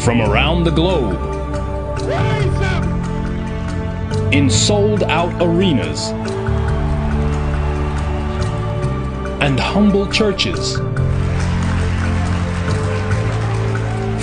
[0.00, 1.18] from around the globe
[4.32, 6.10] in sold out arenas
[9.42, 10.76] and humble churches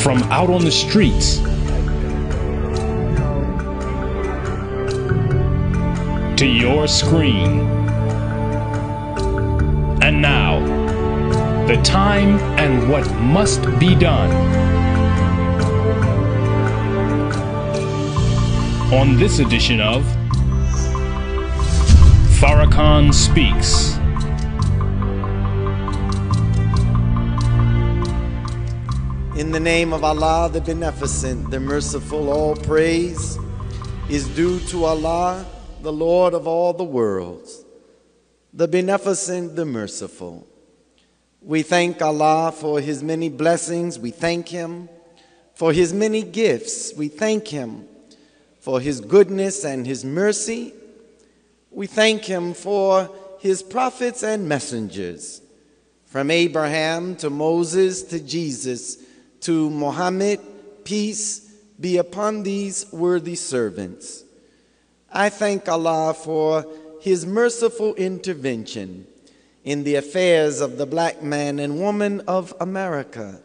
[0.02, 1.40] from out on the streets
[6.38, 7.62] to your screen.
[10.04, 10.60] And now,
[11.66, 14.67] the time and what must be done.
[18.94, 20.02] On this edition of
[22.40, 23.98] Farrakhan Speaks.
[29.38, 33.38] In the name of Allah, the Beneficent, the Merciful, all praise
[34.10, 35.46] is due to Allah,
[35.82, 37.66] the Lord of all the worlds,
[38.54, 40.48] the Beneficent, the Merciful.
[41.42, 44.00] We thank Allah for His many blessings.
[44.00, 44.88] We thank Him
[45.56, 46.94] for His many gifts.
[46.96, 47.86] We thank Him
[48.68, 50.74] for His goodness and His mercy.
[51.72, 55.42] We thank Him for His prophets and messengers,
[56.06, 58.98] from Abraham to Moses to Jesus
[59.40, 60.42] to Muhammad,
[60.84, 64.26] peace be upon these worthy servants.
[65.14, 66.66] I thank Allah for
[67.00, 69.08] His merciful intervention
[69.64, 73.40] in the affairs of the black man and woman of America,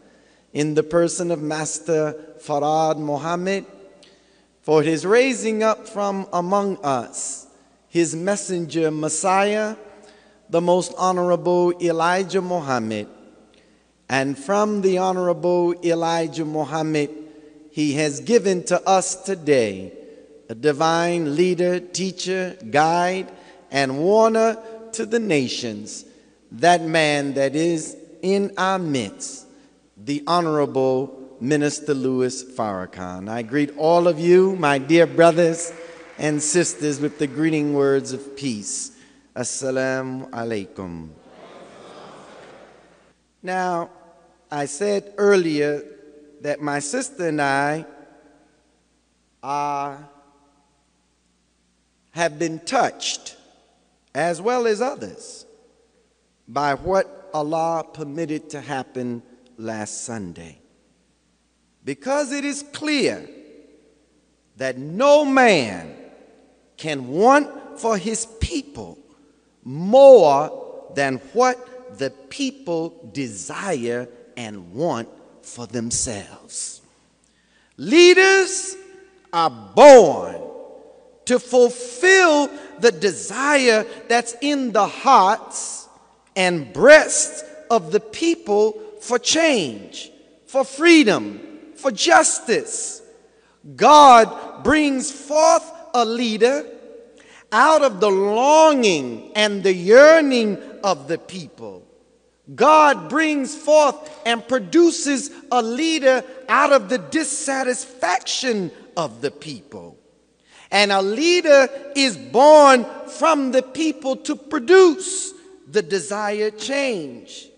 [0.52, 3.66] in the person of Master Fard Muhammad,
[4.62, 7.46] for His raising up from among us
[7.88, 9.77] His messenger Messiah,
[10.48, 13.08] the most honorable Elijah Muhammad.
[14.08, 17.10] And from the Honorable Elijah Muhammad,
[17.70, 19.92] he has given to us today
[20.50, 23.33] a divine leader, teacher, guide,
[23.70, 26.05] and warner to the nations,
[26.50, 29.46] that man that is in our midst,
[29.96, 33.29] the Honorable Minister Louis Farrakhan.
[33.29, 35.73] I greet all of you, my dear brothers
[36.17, 38.92] and sisters, with the greeting words of peace.
[39.35, 41.08] Assalamu alaikum.
[43.42, 43.91] Now,
[44.53, 45.83] I said earlier
[46.42, 47.86] that my sister and I
[49.42, 50.09] are,
[52.13, 53.35] have been touched,
[54.14, 55.45] as well as others,
[56.47, 59.24] by what Allah permitted to happen
[59.59, 60.61] last Sunday.
[61.84, 63.28] Because it is clear
[64.56, 65.94] that no man
[66.76, 68.98] can want for his people
[69.64, 75.08] more than what the people desire and want
[75.42, 76.80] for themselves.
[77.76, 78.76] Leaders
[79.32, 80.40] are born
[81.24, 82.50] to fulfill
[82.80, 85.88] the desire that's in the hearts
[86.36, 90.10] and breasts of the people for change,
[90.46, 91.40] for freedom,
[91.82, 93.02] for justice.
[93.76, 96.64] God brings forth a leader
[97.52, 101.82] out of the longing and the yearning of the people
[102.54, 109.96] God brings forth and produces a leader out of the dissatisfaction of the people.
[110.70, 115.32] And a leader is born from the people to produce
[115.68, 117.48] the desired change.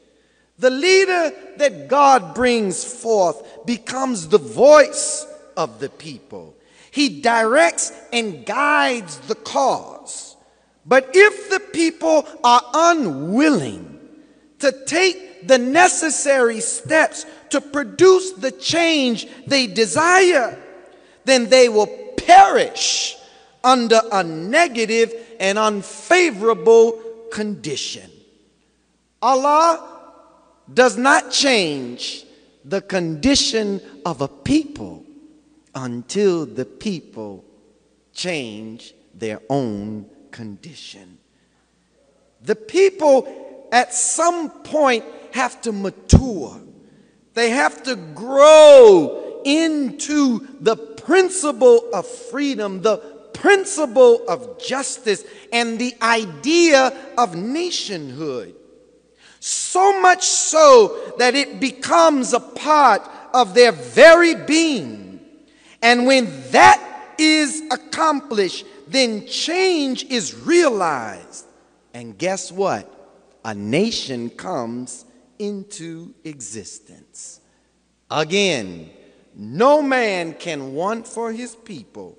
[0.58, 5.26] The leader that God brings forth becomes the voice
[5.56, 6.54] of the people.
[6.90, 10.36] He directs and guides the cause.
[10.86, 13.94] But if the people are unwilling,
[14.64, 20.58] to take the necessary steps to produce the change they desire,
[21.26, 21.86] then they will
[22.16, 23.14] perish
[23.62, 26.98] under a negative and unfavorable
[27.30, 28.10] condition.
[29.20, 29.86] Allah
[30.72, 32.23] does not change
[32.64, 35.04] the condition of a people
[35.74, 37.44] until the people
[38.12, 41.18] change their own condition.
[42.42, 46.60] The people at some point have to mature.
[47.34, 52.98] They have to grow into the principle of freedom, the
[53.34, 58.54] principle of justice, and the idea of nationhood.
[59.46, 63.02] So much so that it becomes a part
[63.34, 65.20] of their very being.
[65.82, 71.46] And when that is accomplished, then change is realized.
[71.92, 72.90] And guess what?
[73.44, 75.04] a nation comes
[75.38, 77.40] into existence.
[78.10, 78.90] Again,
[79.34, 82.18] no man can want for his people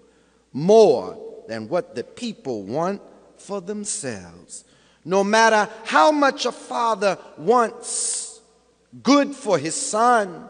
[0.53, 1.17] more
[1.47, 3.01] than what the people want
[3.37, 4.64] for themselves.
[5.05, 8.41] No matter how much a father wants
[9.03, 10.49] good for his son,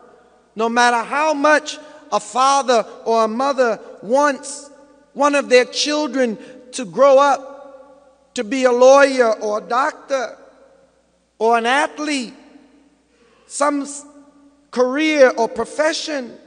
[0.56, 1.78] no matter how much
[2.12, 4.70] a father or a mother wants
[5.14, 6.38] one of their children
[6.72, 10.38] to grow up to be a lawyer or a doctor
[11.38, 12.34] or an athlete,
[13.48, 13.88] some
[14.72, 16.38] career or profession,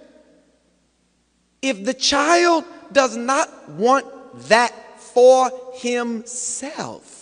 [1.61, 4.07] if the child does not want
[4.49, 7.18] that for himself,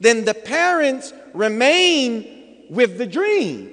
[0.00, 3.72] then the parents remain with the dream.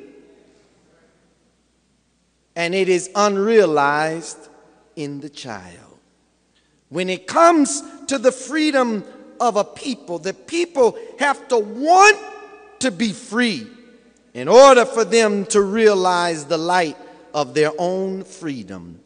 [2.55, 4.49] And it is unrealized
[4.95, 5.97] in the child.
[6.89, 9.03] When it comes to the freedom
[9.39, 12.17] of a people, the people have to want
[12.79, 13.67] to be free
[14.33, 16.97] in order for them to realize the light
[17.33, 18.99] of their own freedom.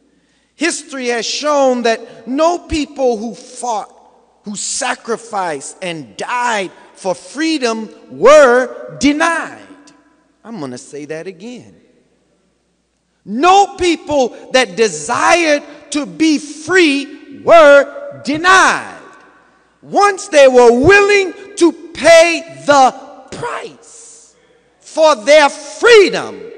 [0.54, 3.94] History has shown that no people who fought,
[4.44, 9.62] who sacrificed, and died for freedom were denied.
[10.44, 11.80] I'm going to say that again.
[13.24, 18.96] No people that desired to be free were denied
[19.82, 24.34] once they were willing to pay the price
[24.80, 26.48] for their freedom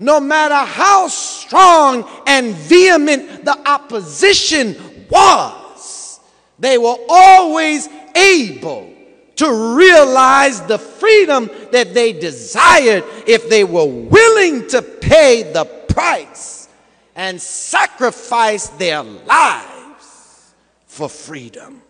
[0.00, 4.76] no matter how strong and vehement the opposition
[5.08, 6.20] was,
[6.58, 8.93] they were always able
[9.36, 16.68] to realize the freedom that they desired if they were willing to pay the price
[17.16, 20.54] and sacrifice their lives
[20.86, 21.82] for freedom.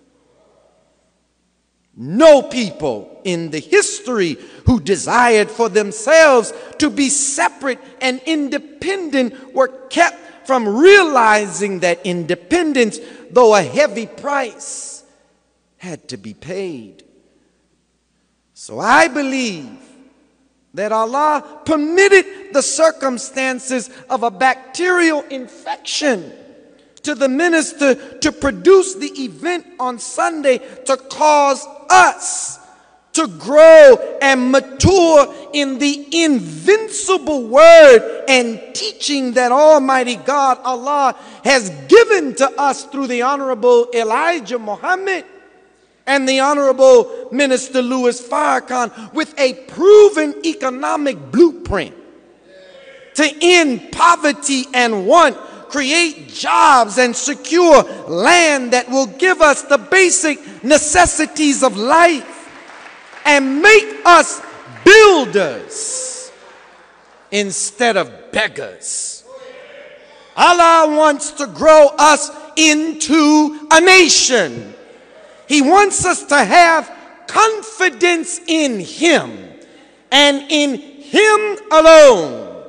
[1.97, 4.37] No people in the history
[4.67, 12.99] who desired for themselves to be separate and independent were kept from realizing that independence,
[13.31, 15.05] though a heavy price,
[15.77, 17.04] had to be paid.
[18.65, 19.79] So I believe
[20.73, 26.33] that Allah permitted the circumstances of a bacterial infection
[27.03, 32.59] to the minister to produce the event on Sunday to cause us
[33.13, 41.15] to grow and mature in the invincible word and teaching that Almighty God, Allah,
[41.45, 45.27] has given to us through the Honorable Elijah Muhammad
[46.07, 51.95] and the Honorable Minister Louis Farrakhan with a proven economic blueprint
[53.15, 55.37] to end poverty and want
[55.75, 62.49] create jobs and secure land that will give us the basic necessities of life
[63.25, 64.41] and make us
[64.85, 66.31] builders
[67.33, 69.25] instead of beggars.
[70.37, 74.75] Allah wants to grow us into a nation.
[75.55, 76.91] He wants us to have
[77.29, 79.39] confidence in Him
[80.11, 82.65] and in Him alone.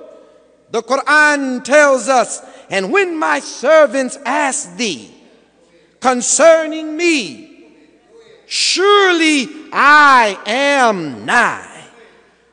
[0.69, 5.11] The Quran tells us and when my servants ask thee
[5.99, 7.73] concerning me,
[8.45, 11.87] surely I am nigh.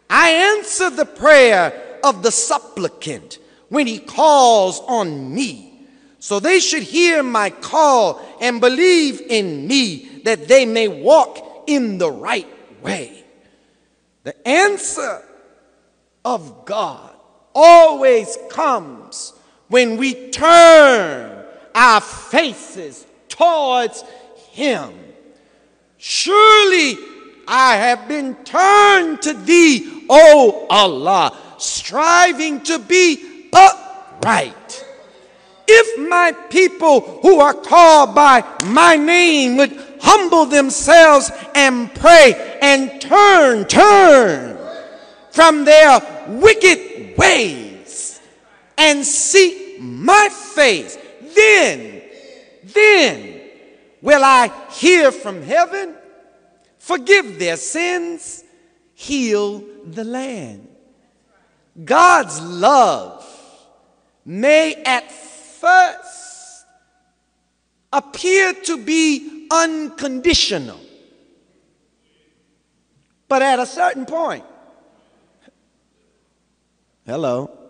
[0.08, 3.38] I answer the prayer of the supplicant
[3.68, 5.72] when he calls on me.
[6.20, 11.98] So they should hear my call and believe in me that they may walk in
[11.98, 12.46] the right
[12.82, 13.24] way.
[14.24, 15.22] The answer
[16.24, 17.14] of God
[17.54, 19.32] always comes
[19.68, 24.04] when we turn our faces towards
[24.50, 24.92] Him.
[25.96, 26.96] Surely
[27.48, 34.86] I have been turned to Thee, O Allah, striving to be upright.
[35.66, 43.00] If my people who are called by my name would humble themselves and pray and
[43.00, 44.58] turn, turn
[45.30, 48.20] from their wicked ways
[48.76, 50.98] and seek my face,
[51.34, 52.02] then,
[52.64, 53.40] then
[54.00, 55.94] will I hear from heaven,
[56.78, 58.44] forgive their sins,
[58.94, 60.68] heal the land.
[61.84, 63.26] God's love
[64.24, 65.10] may at
[65.62, 66.66] first
[67.92, 70.80] appear to be unconditional,
[73.28, 74.44] but at a certain point,
[77.06, 77.62] hello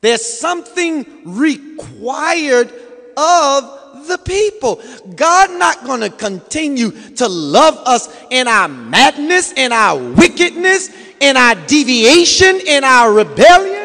[0.00, 2.72] there's something required
[3.16, 4.82] of the people.
[5.14, 11.36] God not going to continue to love us in our madness, in our wickedness, in
[11.36, 13.79] our deviation, in our rebellion.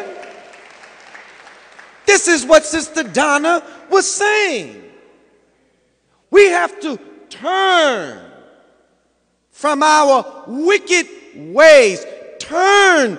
[2.06, 4.82] This is what Sister Donna was saying.
[6.30, 6.98] We have to
[7.28, 8.22] turn
[9.50, 12.04] from our wicked ways,
[12.38, 13.18] turn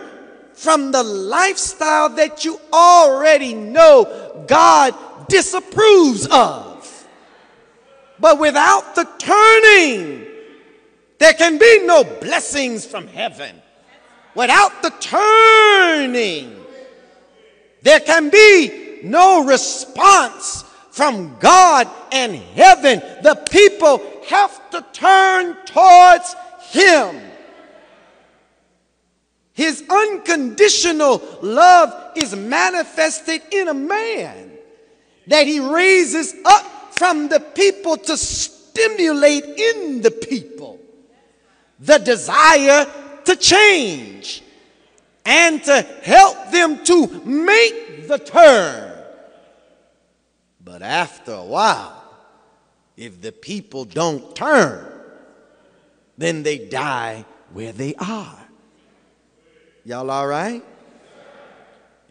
[0.54, 4.96] from the lifestyle that you already know God
[5.28, 7.08] disapproves of.
[8.20, 10.26] But without the turning,
[11.20, 13.62] there can be no blessings from heaven.
[14.36, 16.57] Without the turning,
[17.88, 23.02] there can be no response from God and heaven.
[23.24, 26.36] The people have to turn towards
[26.72, 27.22] Him.
[29.54, 34.52] His unconditional love is manifested in a man
[35.28, 40.78] that he raises up from the people to stimulate in the people
[41.80, 42.86] the desire
[43.24, 44.44] to change
[45.28, 48.94] and to help them to make the turn.
[50.64, 52.02] But after a while,
[52.96, 54.90] if the people don't turn,
[56.18, 58.40] then they die where they are.
[59.84, 60.64] Y'all all right?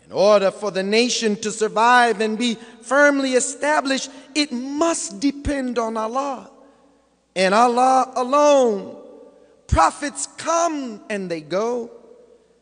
[0.05, 5.97] In order for the nation to survive and be firmly established, it must depend on
[5.97, 6.51] Allah
[7.35, 9.03] and Allah alone.
[9.67, 11.91] Prophets come and they go.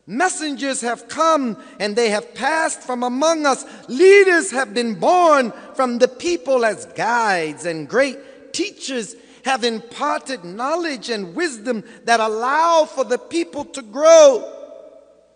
[0.07, 3.65] Messengers have come and they have passed from among us.
[3.87, 11.09] Leaders have been born from the people as guides, and great teachers have imparted knowledge
[11.09, 14.51] and wisdom that allow for the people to grow.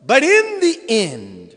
[0.06, 1.56] But in the end,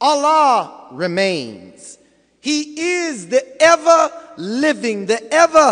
[0.00, 1.98] Allah remains.
[2.40, 5.70] He is the ever living, the everlasting,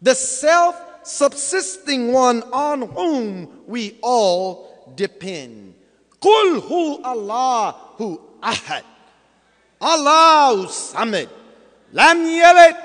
[0.00, 0.76] the self
[1.10, 5.74] subsisting one on whom we all depend.
[6.20, 8.84] Qul hu Allahu ahad.
[9.80, 11.28] Allahu samad.
[11.92, 12.76] Lam yalid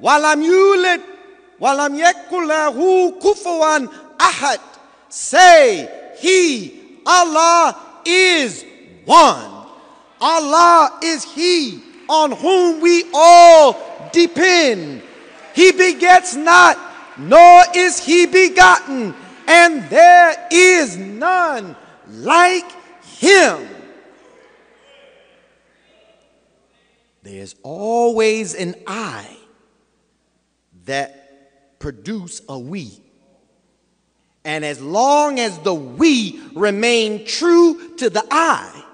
[0.00, 1.02] walam yulid
[1.58, 4.60] walam yakul lahu kufuwan ahad.
[5.08, 8.64] Say, he, Allah, is
[9.04, 9.66] one.
[10.20, 13.76] Allah is He on whom we all
[14.12, 15.02] depend.
[15.54, 16.78] He begets not,
[17.18, 19.14] nor is He begotten,
[19.46, 21.76] and there is none
[22.08, 22.70] like
[23.18, 23.68] Him.
[27.22, 29.26] There's always an I
[30.84, 33.00] that produce a we.
[34.44, 38.84] And as long as the we remain true to the I,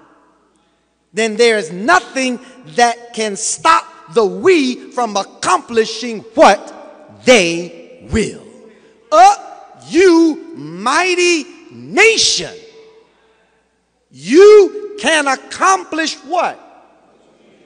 [1.13, 2.39] then there is nothing
[2.75, 8.43] that can stop the we from accomplishing what they will.
[9.11, 12.53] Up, you mighty nation,
[14.11, 16.59] you can accomplish what?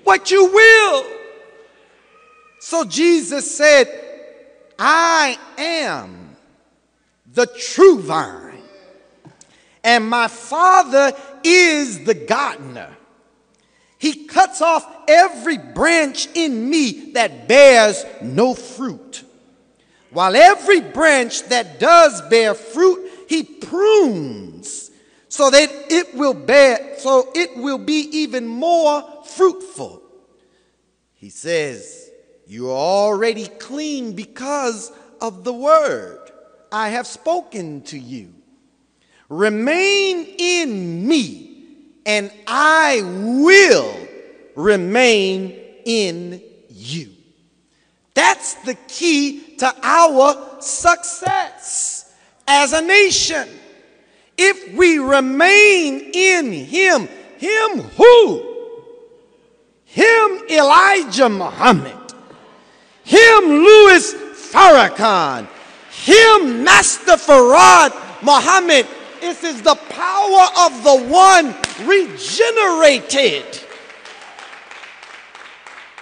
[0.03, 1.05] What you will.
[2.59, 3.87] So Jesus said,
[4.79, 6.35] I am
[7.33, 8.61] the true vine,
[9.83, 11.13] and my Father
[11.43, 12.95] is the gardener.
[13.99, 19.23] He cuts off every branch in me that bears no fruit,
[20.17, 24.89] while every branch that does bear fruit, he prunes
[25.29, 30.01] so that it will bear, so it will be even more fruitful.
[31.13, 32.09] He says,
[32.47, 36.31] You are already clean because of the word
[36.71, 38.33] I have spoken to you.
[39.29, 41.63] Remain in me,
[42.07, 43.95] and I will
[44.55, 47.16] remain in you.
[48.17, 52.15] That's the key to our success
[52.47, 53.47] as a nation.
[54.35, 57.07] If we remain in Him,
[57.37, 58.73] Him who?
[59.85, 61.95] Him Elijah Muhammad,
[63.03, 64.13] Him Louis
[64.51, 65.47] Farrakhan,
[65.91, 67.93] Him Master Fard
[68.23, 68.87] Muhammad.
[69.21, 71.53] This is the power of the one
[71.87, 73.45] regenerated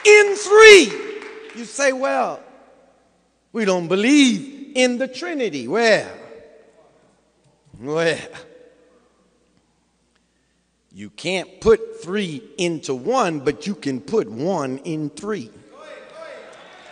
[0.05, 1.04] in three.
[1.55, 2.41] You say, well,
[3.53, 5.67] we don't believe in the Trinity.
[5.67, 6.12] Well,
[7.79, 8.17] well,
[10.91, 15.50] you can't put three into one, but you can put one in three.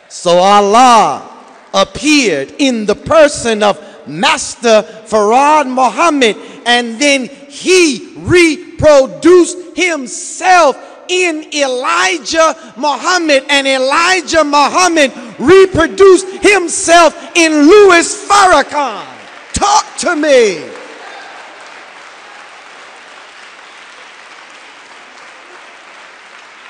[0.08, 1.30] So Allah
[1.74, 10.78] appeared in the person of Master Fard Muhammad, and then he reproduced himself
[11.14, 19.06] in Elijah Muhammad, and Elijah Muhammad reproduced himself in Louis Farrakhan.
[19.54, 20.70] Talk to me.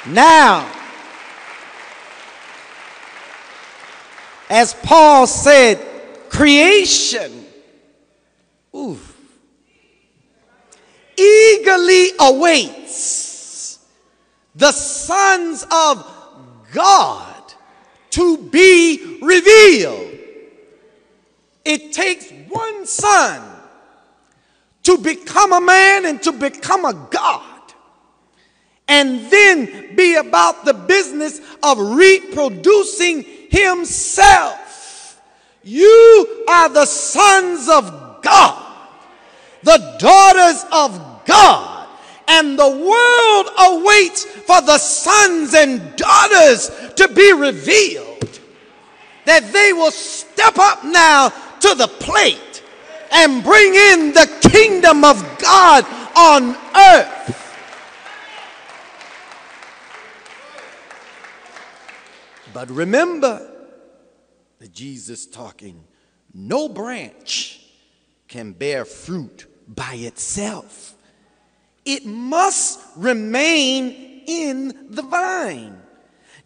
[0.05, 0.69] Now,
[4.50, 5.79] as Paul said,
[6.29, 7.45] creation,
[11.15, 13.33] eagerly awaits
[14.55, 16.05] the sons of
[16.74, 17.53] God
[18.12, 20.12] to be revealed.
[21.65, 23.41] It takes one son
[24.83, 27.53] to become a man and to become a God
[28.88, 35.22] and then be about the business of reproducing himself.
[35.63, 38.75] You are the sons of God,
[39.63, 41.73] the daughters of God,
[42.27, 48.39] and the world awaits for the sons and daughters to be revealed.
[49.25, 52.63] That they will step up now to the plate
[53.12, 57.39] and bring in the kingdom of God on earth.
[62.53, 63.50] But remember
[64.60, 65.84] that Jesus talking,
[66.34, 67.65] no branch
[68.27, 70.96] can bear fruit by itself.
[71.86, 75.82] It must remain in the vine.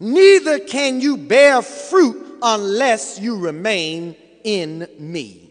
[0.00, 5.50] Neither can you bear fruit unless you remain in me.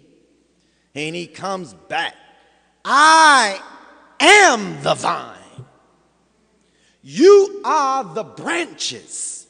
[0.96, 2.16] And he comes back.
[2.84, 3.62] I
[4.20, 5.36] am the vine.
[7.04, 9.48] You are the branches.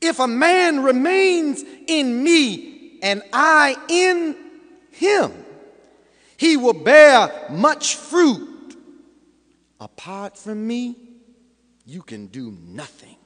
[0.00, 4.36] If a man remains in me and I in
[4.90, 5.32] him,
[6.36, 8.51] he will bear much fruit.
[9.82, 10.96] Apart from me,
[11.84, 13.16] you can do nothing.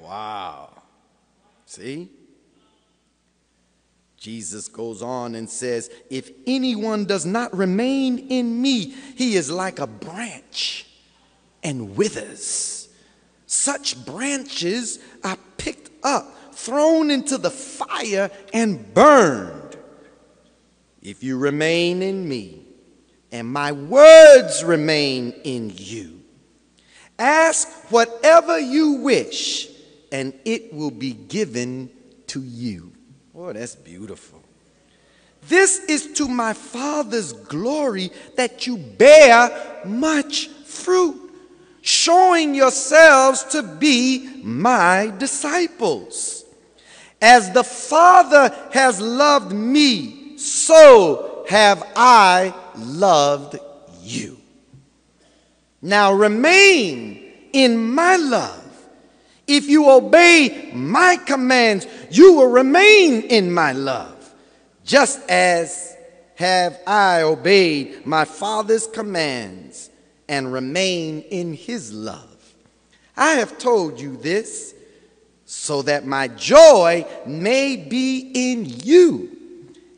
[0.00, 0.82] Wow.
[1.66, 2.08] See?
[4.16, 9.80] Jesus goes on and says, If anyone does not remain in me, he is like
[9.80, 10.86] a branch
[11.64, 12.88] and withers.
[13.46, 19.76] Such branches are picked up, thrown into the fire, and burned.
[21.02, 22.61] If you remain in me,
[23.32, 26.20] and my words remain in you,
[27.18, 29.68] ask whatever you wish,
[30.12, 31.90] and it will be given
[32.28, 32.92] to you.
[33.34, 34.42] Oh, that's beautiful.
[35.48, 41.18] This is to my Father's glory that you bear much fruit
[41.80, 46.44] showing yourselves to be my disciples.
[47.20, 53.58] As the Father has loved me, so have I loved
[54.02, 54.38] you.
[55.80, 58.60] Now remain in my love.
[59.46, 64.32] If you obey my commands, you will remain in my love,
[64.84, 65.96] just as
[66.36, 69.90] have I obeyed my Father's commands
[70.28, 72.54] and remain in his love.
[73.16, 74.74] I have told you this
[75.44, 79.36] so that my joy may be in you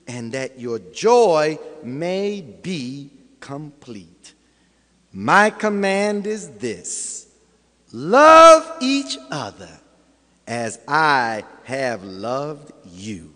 [0.08, 4.34] and that your joy may be complete.
[5.12, 7.28] My command is this
[7.92, 9.70] love each other
[10.46, 13.32] as I have loved you.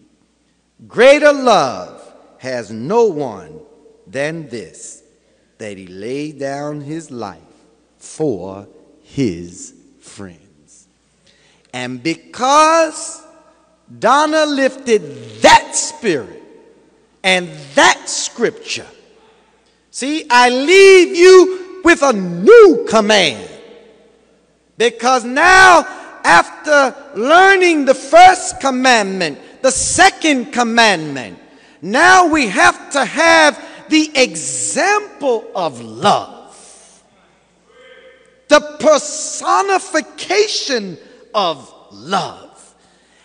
[0.86, 2.02] Greater love
[2.38, 3.60] has no one
[4.06, 5.02] than this
[5.58, 7.40] that he laid down his life
[7.98, 8.66] for
[9.02, 10.88] his friends.
[11.72, 13.22] And because
[13.98, 15.02] Donna lifted
[15.42, 16.37] that spirit
[17.28, 18.86] and that scripture,
[19.90, 23.46] see, I leave you with a new command.
[24.78, 25.84] Because now,
[26.24, 31.38] after learning the first commandment, the second commandment,
[31.82, 37.02] now we have to have the example of love,
[38.48, 40.96] the personification
[41.34, 42.47] of love.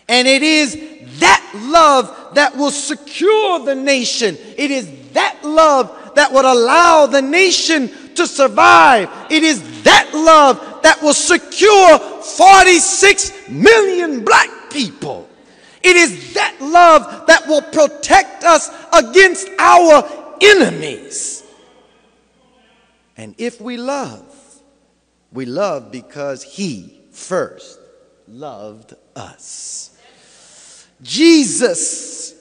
[0.07, 0.73] And it is
[1.19, 4.37] that love that will secure the nation.
[4.57, 9.09] It is that love that would allow the nation to survive.
[9.29, 15.29] It is that love that will secure 46 million black people.
[15.81, 21.43] It is that love that will protect us against our enemies.
[23.17, 24.23] And if we love,
[25.31, 27.79] we love because He first
[28.27, 29.92] loved us.
[31.01, 32.34] Jesus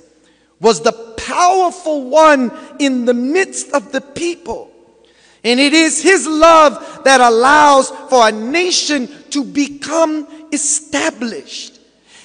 [0.61, 4.71] was the powerful one in the midst of the people.
[5.45, 11.81] And it is His love that allows for a nation to become established.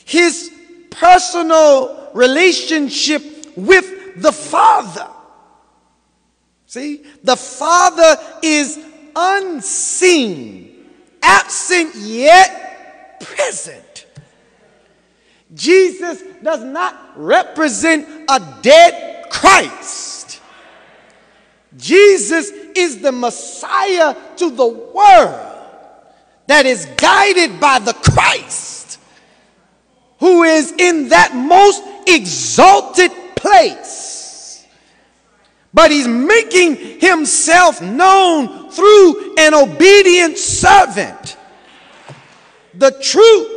[0.05, 0.51] His
[0.89, 3.23] personal relationship
[3.55, 5.09] with the Father
[6.67, 8.77] See, the Father is
[9.15, 10.85] unseen,
[11.23, 13.83] absent yet present.
[15.53, 20.41] Jesus does not represent a dead Christ.
[21.77, 25.53] Jesus is the Messiah to the world
[26.47, 28.77] that is guided by the Christ
[30.19, 34.65] who is in that most exalted place.
[35.73, 41.37] But he's making himself known through an obedient servant.
[42.73, 43.56] The truth,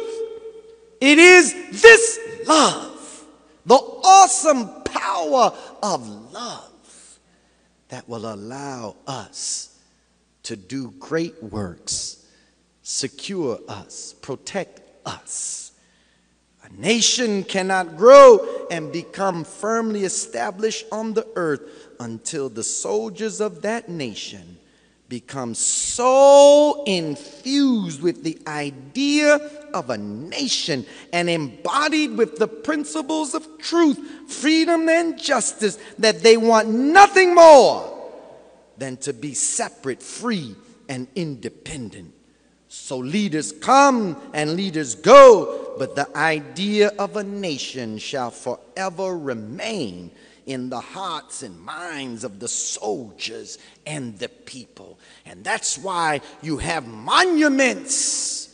[1.01, 3.25] it is this love,
[3.67, 7.19] the awesome power of love
[7.89, 9.79] that will allow us
[10.45, 12.27] to do great works,
[12.83, 15.73] secure us, protect us.
[16.65, 23.63] A nation cannot grow and become firmly established on the earth until the soldiers of
[23.63, 24.59] that nation
[25.09, 29.39] become so infused with the idea
[29.75, 33.99] of a nation and embodied with the principles of truth,
[34.31, 38.11] freedom, and justice that they want nothing more
[38.77, 40.57] than to be separate, free,
[40.89, 42.15] and independent.
[42.69, 50.11] So leaders come and leaders go, but the idea of a nation shall forever remain
[50.47, 54.99] in the hearts and minds of the soldiers and the people.
[55.27, 58.50] And that's why you have monuments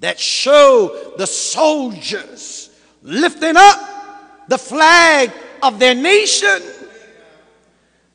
[0.00, 2.70] that show the soldiers
[3.02, 5.30] lifting up the flag
[5.62, 6.60] of their nation.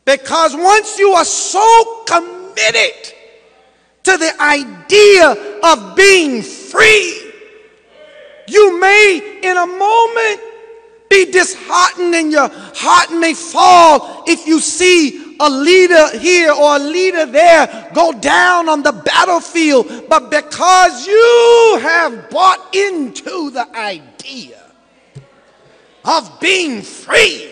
[0.03, 3.13] Because once you are so committed
[4.03, 7.31] to the idea of being free,
[8.47, 10.41] you may, in a moment,
[11.09, 16.79] be disheartened and your heart may fall if you see a leader here or a
[16.79, 20.07] leader there go down on the battlefield.
[20.09, 24.61] But because you have bought into the idea
[26.03, 27.51] of being free,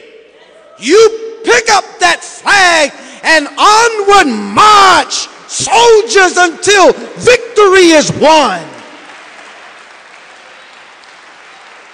[0.80, 2.92] you pick up that flag
[3.24, 8.64] and onward march soldiers until victory is won.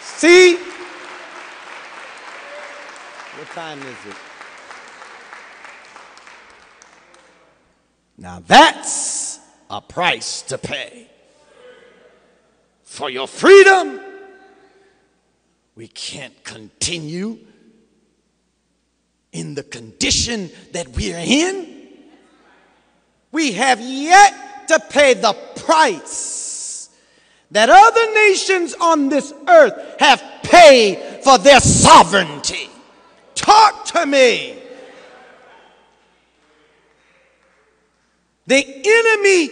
[0.02, 0.58] See?
[3.38, 4.29] What time is it?
[8.19, 11.08] Now that's a price to pay.
[12.84, 14.01] For your freedom,
[15.75, 17.39] we can't continue
[19.32, 21.88] in the condition that we're in.
[23.32, 25.34] We have yet to pay the
[25.65, 26.89] price
[27.51, 32.69] that other nations on this earth have paid for their sovereignty.
[33.34, 34.59] Talk to me.
[38.49, 39.51] The enemy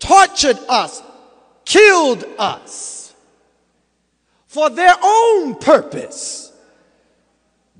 [0.00, 1.02] tortured us,
[1.64, 3.14] killed us
[4.46, 6.52] for their own purpose.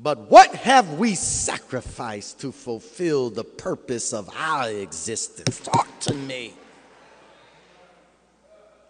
[0.01, 5.61] But what have we sacrificed to fulfill the purpose of our existence?
[5.61, 6.55] Talk to me.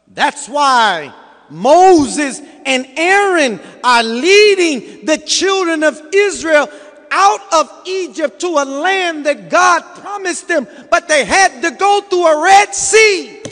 [0.06, 1.12] That's why
[1.50, 6.70] Moses and Aaron are leading the children of Israel
[7.10, 12.00] out of Egypt to a land that God promised them, but they had to go
[12.02, 13.42] through a Red Sea.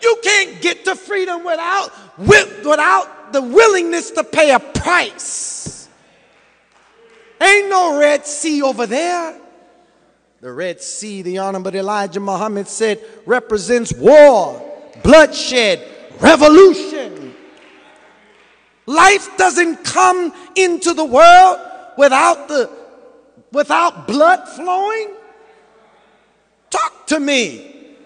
[0.00, 5.88] You can't get to freedom without, without the willingness to pay a price.
[7.40, 9.38] Ain't no Red Sea over there.
[10.40, 14.62] The Red Sea, the Honorable Elijah Muhammad said, represents war,
[15.02, 15.86] bloodshed,
[16.20, 17.34] revolution.
[18.86, 21.67] Life doesn't come into the world
[21.98, 22.70] without the
[23.52, 25.10] without blood flowing.
[26.70, 27.96] Talk to me.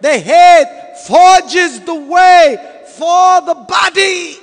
[0.00, 2.56] The head forges the way
[2.96, 4.36] for the body.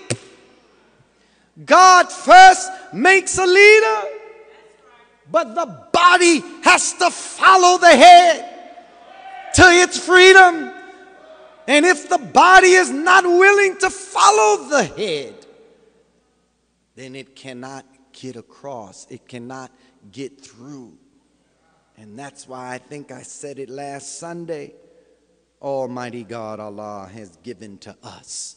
[1.65, 4.01] God first makes a leader,
[5.31, 8.51] but the body has to follow the head
[9.55, 10.71] to its freedom.
[11.67, 15.35] And if the body is not willing to follow the head,
[16.95, 19.71] then it cannot get across, it cannot
[20.11, 20.97] get through.
[21.97, 24.73] And that's why I think I said it last Sunday.
[25.61, 28.55] Almighty God Allah has given to us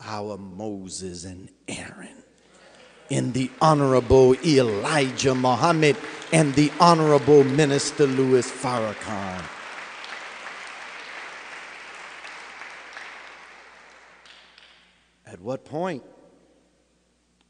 [0.00, 2.22] our Moses and Aaron
[3.08, 5.96] in the Honorable Elijah Muhammad
[6.32, 9.42] and the Honorable Minister Louis Farrakhan.
[15.26, 16.02] At what point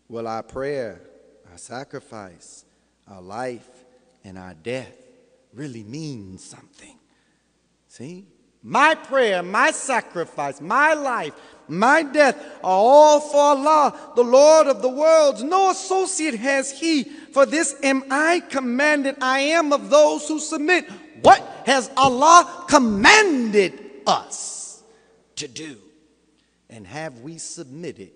[0.09, 1.01] will our prayer,
[1.51, 2.64] our sacrifice,
[3.07, 3.68] our life,
[4.25, 4.97] and our death
[5.53, 6.99] really mean something?
[7.88, 8.27] See?
[8.62, 11.33] my prayer, my sacrifice, my life,
[11.68, 15.42] my death are all for Allah, the Lord of the worlds.
[15.42, 17.05] No associate has He.
[17.05, 19.16] For this am I commanded.
[19.21, 20.88] I am of those who submit.
[21.23, 24.83] What has Allah commanded us
[25.37, 25.77] to do?
[26.71, 28.12] And have we submitted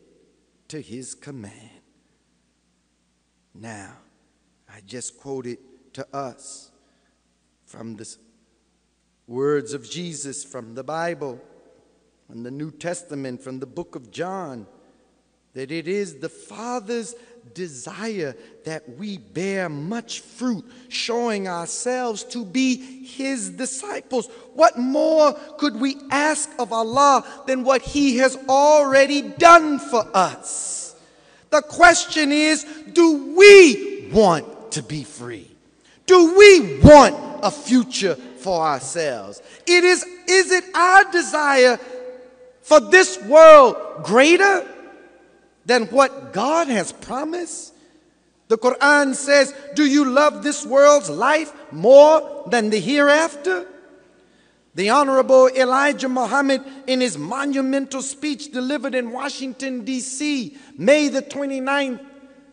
[0.69, 1.82] to His command?
[3.55, 3.93] Now,
[4.69, 5.59] I just quoted
[5.95, 6.71] to us
[7.67, 8.17] from the
[9.27, 11.41] words of Jesus from the Bible
[12.33, 14.67] in the New Testament from the book of John
[15.55, 17.15] that it is the Father's
[17.55, 18.35] desire
[18.65, 24.29] that we bear much fruit, showing ourselves to be His disciples.
[24.55, 30.82] What more could we ask of Allah than what He has already done for us?
[31.53, 35.49] The question is do we want to be free?
[36.07, 39.43] Do we want a future for ourselves?
[39.67, 41.79] It is, is it our desire
[42.63, 44.67] for this world greater
[45.67, 47.75] than what God has promised?
[48.49, 53.67] The Quran says, Do you love this world's life more than the hereafter?
[54.75, 62.01] The Honorable Elijah Muhammad, in his monumental speech delivered in Washington, D.C., May the 29th,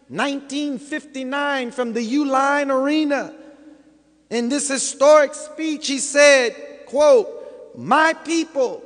[0.10, 3.34] 1959, from the Uline Arena,
[4.30, 6.56] in this historic speech, he said,
[6.86, 8.84] quote, My people,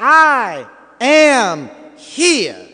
[0.00, 0.66] I
[1.00, 2.66] am here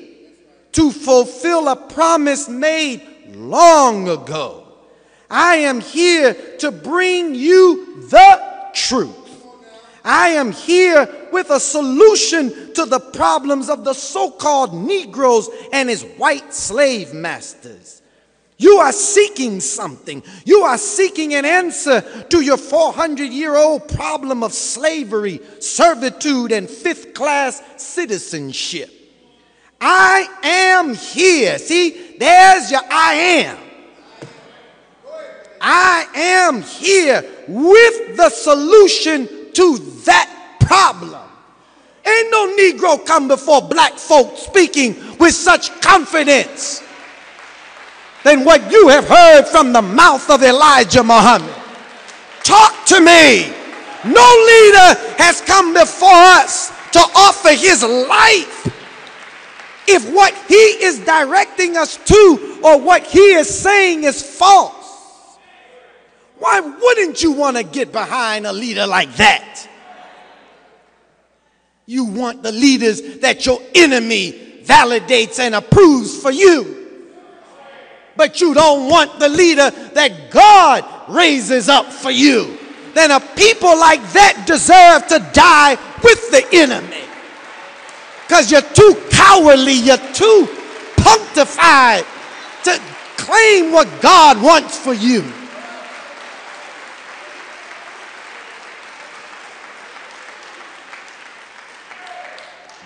[0.72, 3.02] to fulfill a promise made
[3.34, 4.66] long ago.
[5.28, 9.19] I am here to bring you the truth.
[10.04, 15.88] I am here with a solution to the problems of the so called Negroes and
[15.88, 18.00] his white slave masters.
[18.56, 20.22] You are seeking something.
[20.44, 26.68] You are seeking an answer to your 400 year old problem of slavery, servitude, and
[26.68, 28.90] fifth class citizenship.
[29.80, 31.56] I am here.
[31.56, 33.58] See, there's your I am.
[35.58, 41.20] I am here with the solution to that problem.
[42.06, 46.82] Ain't no Negro come before black folk speaking with such confidence
[48.24, 51.54] than what you have heard from the mouth of Elijah Muhammad.
[52.42, 53.52] Talk to me.
[54.04, 58.66] No leader has come before us to offer his life.
[59.86, 64.79] If what he is directing us to or what he is saying is false,
[66.40, 69.68] why wouldn't you want to get behind a leader like that?
[71.86, 76.80] You want the leaders that your enemy validates and approves for you
[78.20, 82.58] but you don't want the leader that God raises up for you,
[82.92, 87.04] then a people like that deserve to die with the enemy.
[88.26, 90.46] Because you're too cowardly, you're too
[90.98, 92.04] punctified
[92.64, 92.78] to
[93.16, 95.24] claim what God wants for you.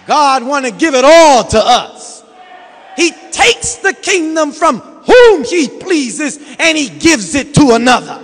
[0.07, 2.23] God want to give it all to us.
[2.97, 8.21] He takes the kingdom from whom he pleases and he gives it to another.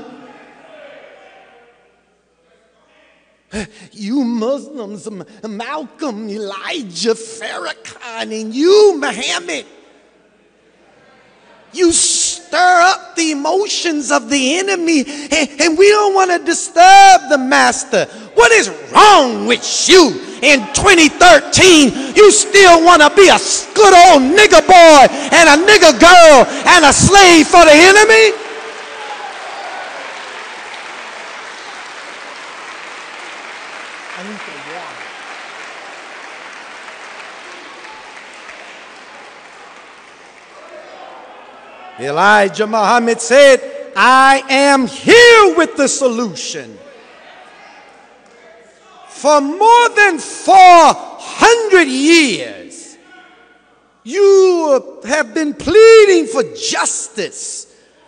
[3.93, 5.09] You Muslims,
[5.47, 9.67] Malcolm, Elijah, Farrakhan, and you, Muhammad,
[11.73, 11.93] you
[12.51, 17.39] stir up the emotions of the enemy, and, and we don't want to disturb the
[17.39, 18.07] master.
[18.35, 20.27] What is wrong with you?
[20.41, 23.37] in 2013, you still want to be a
[23.77, 25.05] good old nigger boy
[25.37, 28.50] and a nigger girl and a slave for the enemy?
[42.11, 46.79] Elijah Muhammad said, I am here with the solution
[49.21, 52.97] for more than 400 years,
[54.03, 57.67] you have been pleading for justice,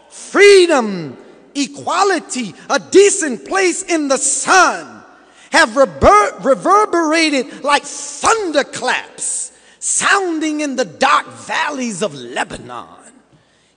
[0.08, 1.18] freedom,
[1.54, 5.02] equality, a decent place in the sun,
[5.50, 13.01] have rever- reverberated like thunderclaps sounding in the dark valleys of Lebanon.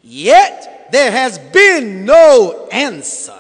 [0.08, 3.34] Yet there has been no answer.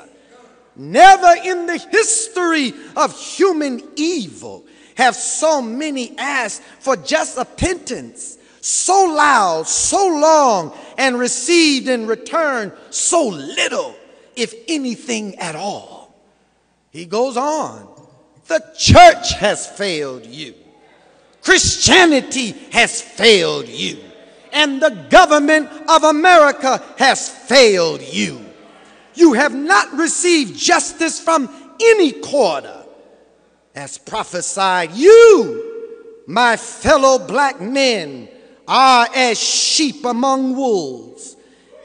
[0.76, 8.40] Never in the history of human evil have so many asked for just a penance
[8.62, 13.96] so loud, so long, and received in return so little,
[14.36, 16.16] if anything at all.
[16.90, 17.88] He goes on
[18.48, 20.56] The church has failed you.
[21.44, 24.00] Christianity has failed you.
[24.56, 28.40] And the government of America has failed you.
[29.14, 32.86] You have not received justice from any quarter.
[33.76, 38.30] As prophesied, you, my fellow black men,
[38.68, 41.36] are as sheep among wolves.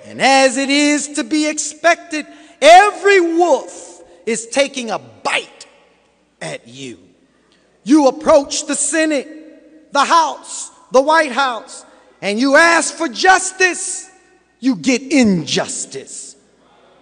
[0.05, 2.27] And as it is to be expected,
[2.63, 5.67] every wolf is taking a bite
[6.41, 6.99] at you.
[7.83, 11.85] You approach the Senate, the House, the White House,
[12.23, 14.11] and you ask for justice,
[14.59, 16.37] you get injustice.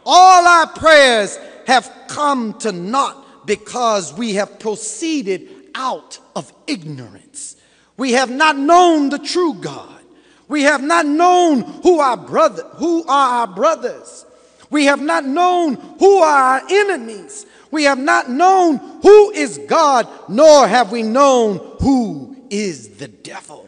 [0.06, 7.56] All our prayers have come to naught because we have proceeded out of ignorance.
[7.96, 10.02] We have not known the true God.
[10.46, 14.24] We have not known who our brother, who are our brothers.
[14.70, 17.44] We have not known who are our enemies.
[17.70, 23.67] We have not known who is God, nor have we known who is the devil.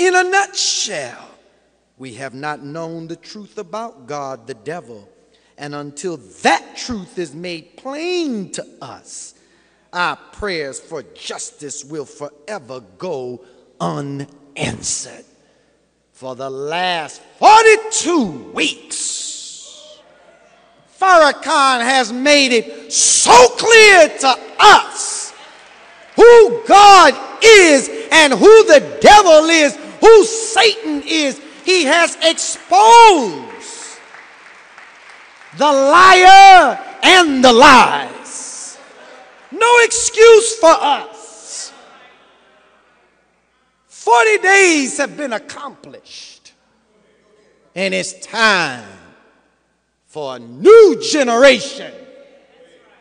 [0.00, 1.28] In a nutshell,
[1.98, 5.06] we have not known the truth about God, the devil.
[5.58, 9.34] And until that truth is made plain to us,
[9.92, 13.44] our prayers for justice will forever go
[13.78, 15.26] unanswered.
[16.12, 19.98] For the last 42 weeks,
[20.98, 25.34] Farrakhan has made it so clear to us
[26.16, 31.40] who God is and who the devil is, who Satan is.
[31.64, 33.98] He has exposed
[35.56, 38.78] the liar and the lies.
[39.50, 41.72] No excuse for us.
[43.88, 46.52] 40 days have been accomplished,
[47.74, 48.88] and it's time
[50.06, 51.92] for a new generation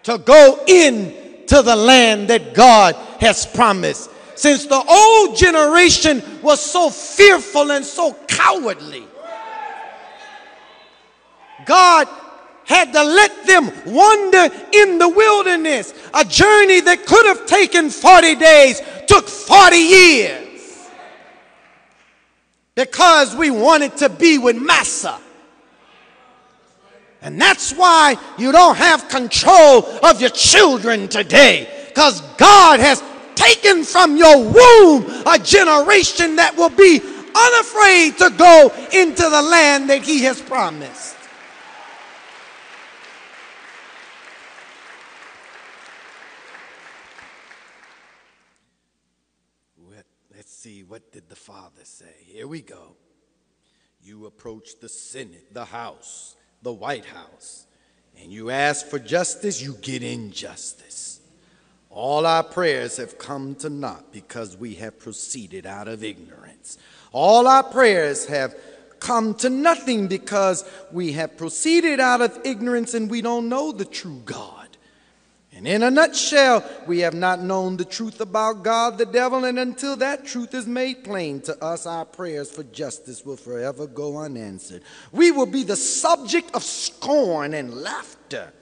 [0.03, 4.09] to go into the land that God has promised.
[4.39, 9.05] Since the old generation was so fearful and so cowardly,
[11.65, 12.07] God
[12.63, 15.93] had to let them wander in the wilderness.
[16.13, 20.89] A journey that could have taken 40 days took 40 years.
[22.75, 25.19] Because we wanted to be with Massa.
[27.21, 31.67] And that's why you don't have control of your children today.
[31.89, 33.03] Because God has
[33.39, 36.99] taken from your womb a generation that will be
[37.33, 41.15] unafraid to go into the land that He has promised.
[50.35, 52.05] Let's see, what did the Father say?
[52.21, 52.95] Here we go.
[54.01, 57.67] You approach the Senate, the House, the White House,
[58.21, 61.18] and you ask for justice, you get injustice.
[61.89, 66.77] All our prayers have come to naught because we have proceeded out of ignorance.
[67.11, 68.55] All our prayers have
[68.99, 73.85] come to nothing because we have proceeded out of ignorance and we don't know the
[73.85, 74.59] true God.
[75.51, 79.59] And in a nutshell, we have not known the truth about God, the devil, and
[79.59, 84.19] until that truth is made plain to us, our prayers for justice will forever go
[84.19, 84.83] unanswered.
[85.11, 88.53] We will be the subject of scorn and laughter.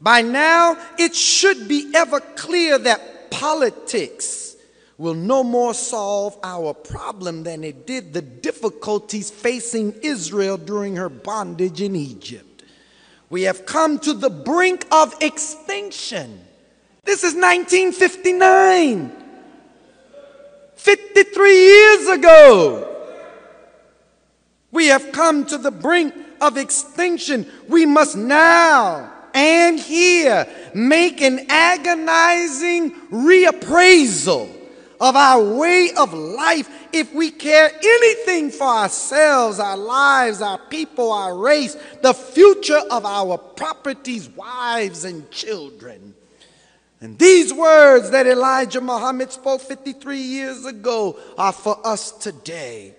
[0.00, 4.56] By now, it should be ever clear that politics
[4.98, 11.08] will no more solve our problem than it did the difficulties facing Israel during her
[11.08, 12.64] bondage in Egypt.
[13.28, 16.40] We have come to the brink of extinction.
[17.04, 19.24] This is 1959.
[20.76, 22.92] 53 years ago.
[24.70, 27.50] We have come to the brink of extinction.
[27.68, 34.50] We must now and here make an agonizing reappraisal
[34.98, 41.12] of our way of life if we care anything for ourselves, our lives, our people,
[41.12, 46.14] our race, the future of our properties, wives, and children.
[47.02, 52.94] And these words that Elijah Muhammad spoke 53 years ago are for us today.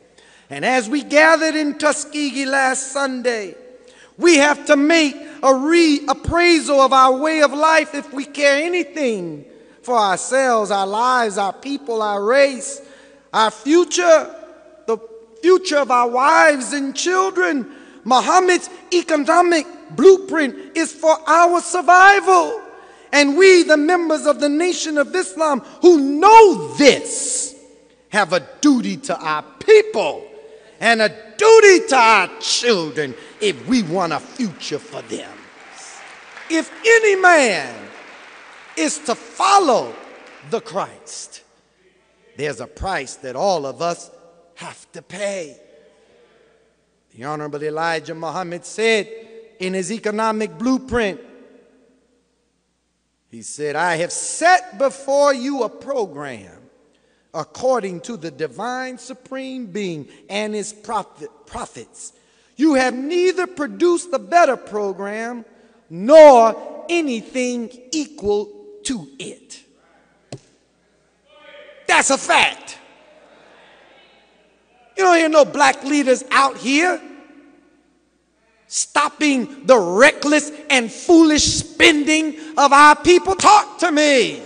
[0.52, 3.56] And as we gathered in Tuskegee last Sunday,
[4.18, 9.46] we have to make a reappraisal of our way of life if we care anything
[9.84, 12.82] for ourselves, our lives, our people, our race,
[13.34, 14.36] our future,
[14.88, 14.98] the
[15.42, 17.72] future of our wives and children.
[18.04, 22.62] Muhammad's economic blueprint is for our survival.
[23.12, 27.56] And we, the members of the Nation of Islam who know this,
[28.10, 30.26] have a duty to our people
[30.80, 35.32] and a duty to our children if we want a future for them.
[36.50, 37.88] If any man
[38.78, 39.94] is to follow
[40.50, 41.44] the Christ.
[42.38, 44.12] There's a price that all of us
[44.56, 45.58] have to pay.
[47.16, 49.10] The Honorable Elijah Muhammad said
[49.60, 51.20] in his economic blueprint,
[53.30, 56.57] he said, I have set before you a program
[57.38, 62.14] according to the divine supreme being and his prophet, prophets.
[62.56, 65.46] You have neither produced a better program
[65.90, 68.52] nor anything equal
[68.84, 69.64] to it.
[71.88, 72.80] That's a fact.
[74.98, 77.00] You don't hear no black leaders out here
[78.66, 83.36] stopping the reckless and foolish spending of our people.
[83.36, 84.42] Talk to me.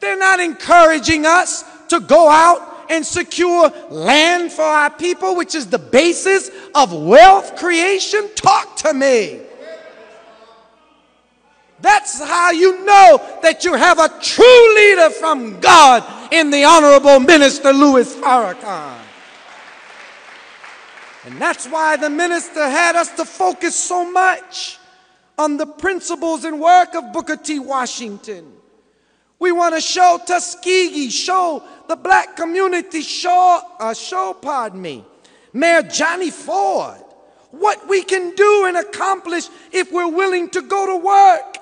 [0.00, 5.68] They're not encouraging us to go out and secure land for our people, which is
[5.68, 8.28] the basis of wealth creation.
[8.34, 9.40] Talk to me.
[11.80, 17.20] That's how you know that you have a true leader from God in the Honorable
[17.20, 18.98] Minister Louis Farrakhan.
[21.24, 24.78] And that's why the minister had us to focus so much
[25.38, 27.58] on the principles and work of Booker T.
[27.58, 28.59] Washington.
[29.40, 35.04] We want to show Tuskegee, show the black community, show, uh, show, pardon me,
[35.54, 37.00] Mayor Johnny Ford,
[37.50, 41.56] what we can do and accomplish if we're willing to go to work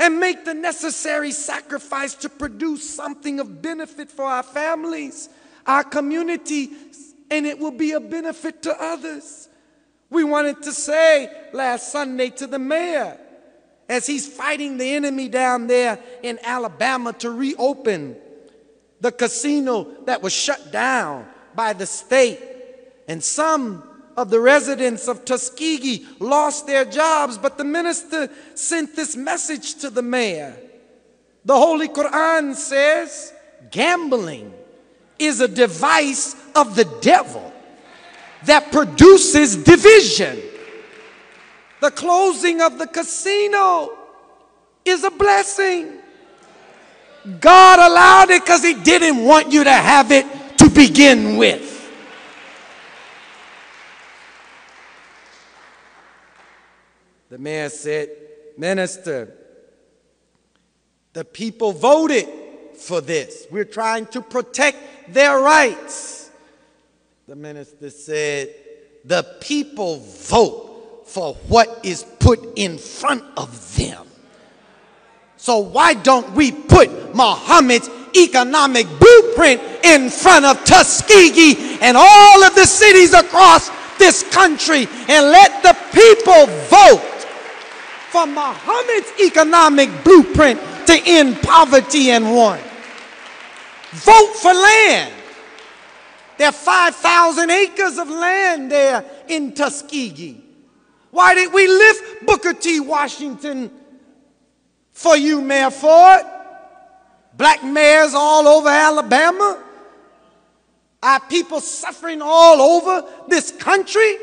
[0.00, 5.28] and make the necessary sacrifice to produce something of benefit for our families,
[5.64, 6.70] our community,
[7.30, 9.48] and it will be a benefit to others.
[10.10, 13.16] We wanted to say last Sunday to the mayor,
[13.92, 18.16] as he's fighting the enemy down there in Alabama to reopen
[19.02, 22.40] the casino that was shut down by the state.
[23.06, 23.82] And some
[24.16, 29.90] of the residents of Tuskegee lost their jobs, but the minister sent this message to
[29.90, 30.56] the mayor.
[31.44, 33.34] The Holy Quran says
[33.70, 34.54] gambling
[35.18, 37.52] is a device of the devil
[38.46, 40.40] that produces division.
[41.82, 43.90] The closing of the casino
[44.84, 45.98] is a blessing.
[47.40, 50.24] God allowed it because He didn't want you to have it
[50.58, 51.68] to begin with.
[57.30, 58.10] The mayor said,
[58.56, 59.34] Minister,
[61.14, 62.28] the people voted
[62.76, 63.48] for this.
[63.50, 66.30] We're trying to protect their rights.
[67.26, 68.54] The minister said,
[69.04, 70.71] The people vote
[71.12, 74.06] for what is put in front of them.
[75.36, 82.54] So why don't we put Muhammad's economic blueprint in front of Tuskegee and all of
[82.54, 87.02] the cities across this country and let the people vote
[88.08, 92.62] for Muhammad's economic blueprint to end poverty and want.
[93.90, 95.12] Vote for land.
[96.38, 100.41] There are 5,000 acres of land there in Tuskegee.
[101.12, 102.80] Why didn't we lift Booker T.
[102.80, 103.70] Washington
[104.92, 106.22] for you, Mayor Ford?
[107.34, 109.62] Black mayors all over Alabama.
[111.02, 114.16] Our people suffering all over this country.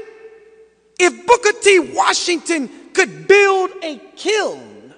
[1.00, 1.94] If Booker T.
[1.94, 4.94] Washington could build a kiln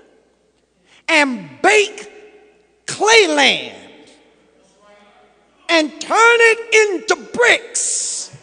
[1.09, 2.09] and bake
[2.85, 3.77] clay land
[5.67, 8.37] and turn it into bricks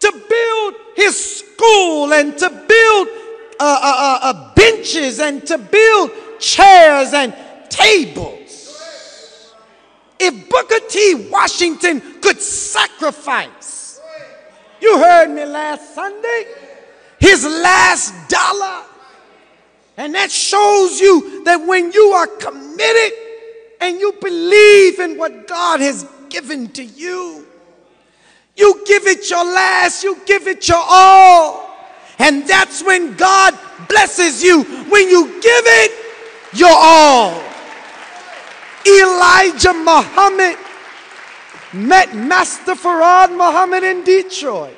[0.00, 3.08] to build his school and to build
[3.60, 7.34] uh, uh, uh, uh benches and to build chairs and
[7.68, 9.54] tables.
[10.18, 11.28] If Booker T.
[11.30, 14.00] Washington could sacrifice,
[14.80, 16.46] you heard me last Sunday
[17.22, 18.82] his last dollar.
[19.96, 23.18] And that shows you that when you are committed
[23.80, 27.46] and you believe in what God has given to you,
[28.56, 31.70] you give it your last, you give it your all.
[32.18, 35.92] And that's when God blesses you, when you give it
[36.54, 37.42] your all.
[38.86, 40.58] Elijah Muhammad
[41.72, 44.76] met Master Fard Muhammad in Detroit.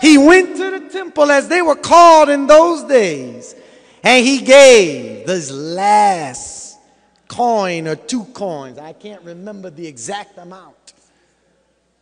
[0.00, 3.54] He went to the temple as they were called in those days,
[4.02, 6.78] and he gave this last
[7.26, 8.78] coin or two coins.
[8.78, 10.83] I can't remember the exact amount,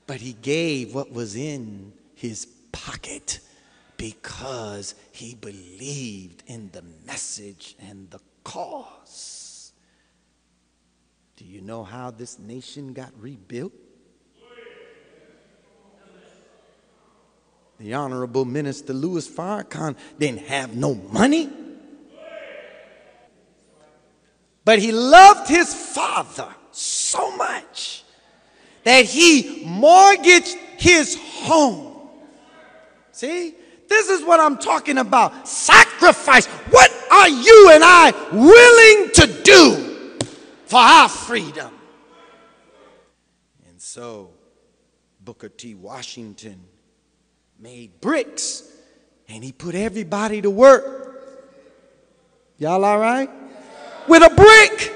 [0.07, 3.41] but he gave what was in his pocket
[3.97, 9.73] because he believed in the message and the cause.
[11.37, 13.73] Do you know how this nation got rebuilt?
[17.79, 21.51] The Honorable Minister Louis Farrakhan didn't have no money.
[24.65, 28.02] But he loved his father so much
[28.85, 32.09] that he mortgaged his home.
[33.13, 33.55] See?
[33.89, 35.47] This is what I'm talking about.
[35.47, 36.47] Sacrifice.
[36.47, 40.19] What are you and I willing to do
[40.65, 41.71] for our freedom?
[43.69, 44.31] And so,
[45.21, 45.75] Booker T.
[45.75, 46.65] Washington
[47.61, 48.67] made bricks
[49.29, 51.23] and he put everybody to work.
[52.57, 53.29] Y'all all right?
[54.09, 54.95] With a brick.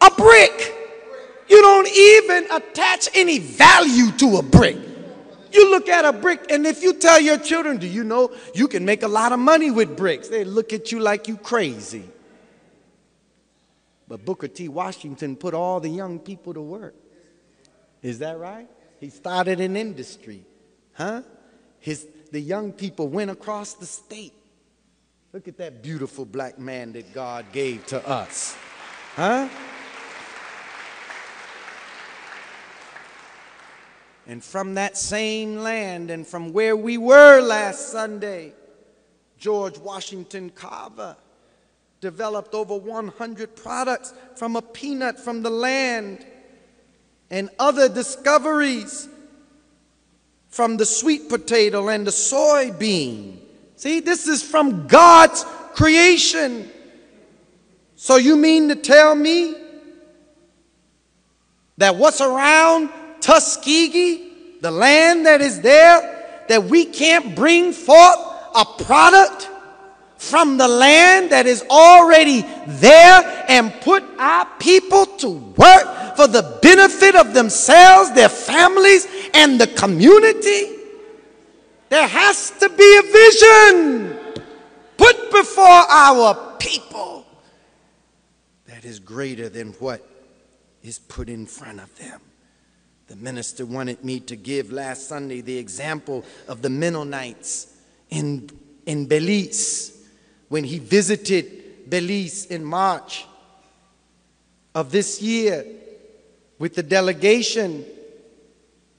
[0.00, 0.79] A brick.
[1.60, 4.78] You don't even attach any value to a brick.
[5.52, 8.66] You look at a brick, and if you tell your children, Do you know you
[8.66, 10.28] can make a lot of money with bricks?
[10.28, 12.04] They look at you like you crazy.
[14.08, 14.68] But Booker T.
[14.68, 16.94] Washington put all the young people to work.
[18.00, 18.66] Is that right?
[18.98, 20.46] He started an industry.
[20.94, 21.20] Huh?
[21.78, 24.32] His, the young people went across the state.
[25.34, 28.56] Look at that beautiful black man that God gave to us.
[29.14, 29.50] Huh?
[34.30, 38.52] And from that same land and from where we were last Sunday,
[39.38, 41.16] George Washington Carver
[42.00, 46.24] developed over 100 products from a peanut from the land
[47.28, 49.08] and other discoveries
[50.48, 53.36] from the sweet potato and the soybean.
[53.74, 56.70] See, this is from God's creation.
[57.96, 59.56] So you mean to tell me
[61.78, 68.16] that what's around Tuskegee, the land that is there, that we can't bring forth
[68.54, 69.48] a product
[70.16, 76.58] from the land that is already there and put our people to work for the
[76.60, 80.76] benefit of themselves, their families, and the community?
[81.88, 84.36] There has to be a vision
[84.96, 87.24] put before our people
[88.66, 90.06] that is greater than what
[90.82, 92.20] is put in front of them.
[93.10, 97.66] The minister wanted me to give last Sunday the example of the Mennonites
[98.08, 98.48] in,
[98.86, 100.06] in Belize
[100.48, 103.26] when he visited Belize in March
[104.76, 105.66] of this year
[106.60, 107.84] with the delegation.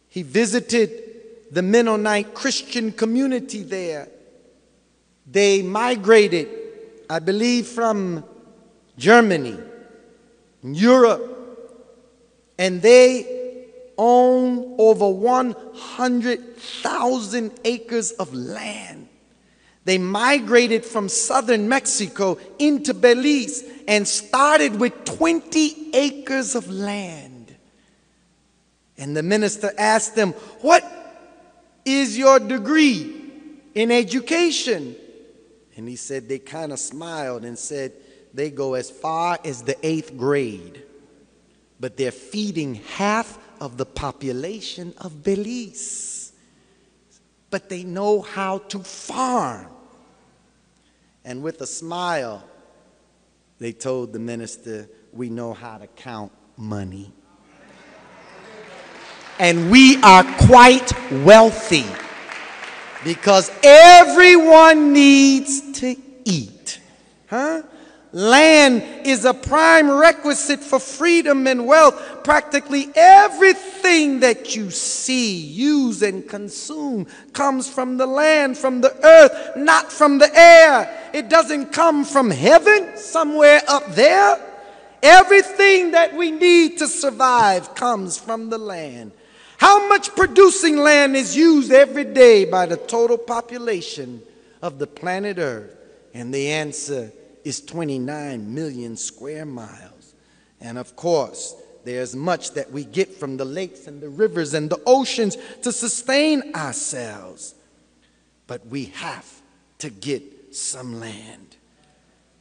[0.09, 0.91] He visited
[1.49, 4.09] the Mennonite Christian community there.
[5.25, 6.49] They migrated,
[7.09, 8.25] I believe, from
[8.97, 9.57] Germany,
[10.63, 11.29] Europe,
[12.57, 13.40] and they
[14.01, 19.07] own over 100,000 acres of land.
[19.85, 27.55] They migrated from southern Mexico into Belize and started with 20 acres of land.
[28.97, 30.31] And the minister asked them,
[30.61, 30.83] What
[31.85, 33.31] is your degree
[33.75, 34.95] in education?
[35.75, 37.93] And he said, They kind of smiled and said,
[38.33, 40.81] They go as far as the eighth grade,
[41.79, 46.33] but they're feeding half of the population of Belize.
[47.51, 49.67] But they know how to farm.
[51.23, 52.43] And with a smile,
[53.59, 57.13] they told the minister, We know how to count money.
[59.37, 60.91] And we are quite
[61.23, 61.85] wealthy
[63.03, 65.95] because everyone needs to
[66.25, 66.79] eat.
[67.27, 67.61] Huh?
[68.13, 72.23] Land is a prime requisite for freedom and wealth.
[72.25, 79.55] Practically everything that you see, use, and consume comes from the land, from the earth,
[79.55, 81.09] not from the air.
[81.13, 84.39] It doesn't come from heaven, somewhere up there.
[85.01, 89.13] Everything that we need to survive comes from the land.
[89.57, 94.21] How much producing land is used every day by the total population
[94.61, 95.77] of the planet Earth?
[96.13, 97.13] And the answer
[97.43, 100.13] is 29 million square miles.
[100.59, 104.69] And of course, there's much that we get from the lakes and the rivers and
[104.69, 107.55] the oceans to sustain ourselves.
[108.47, 109.41] But we have
[109.79, 111.55] to get some land.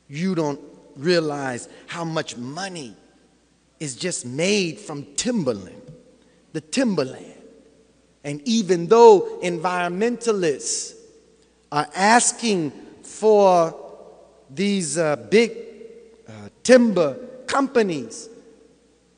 [0.09, 0.61] You don't
[0.97, 2.95] realize how much money
[3.79, 5.91] is just made from timberland,
[6.53, 7.27] the timberland.
[8.23, 10.95] And even though environmentalists
[11.73, 12.73] are asking
[13.03, 13.90] for
[14.55, 15.53] these uh, big
[16.29, 16.33] uh,
[16.63, 18.29] timber companies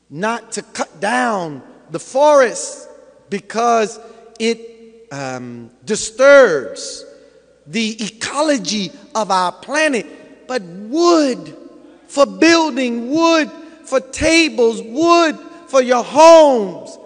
[0.09, 2.87] not to cut down the forest
[3.29, 3.99] because
[4.39, 7.05] it um, disturbs
[7.67, 10.47] the ecology of our planet.
[10.47, 11.57] But wood
[12.07, 13.49] for building, wood
[13.85, 16.97] for tables, wood for your homes,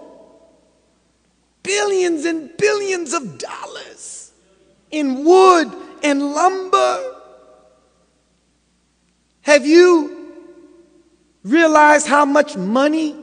[1.62, 4.32] billions and billions of dollars
[4.90, 5.72] in wood
[6.02, 7.17] and lumber
[9.48, 10.28] have you
[11.42, 13.16] realized how much money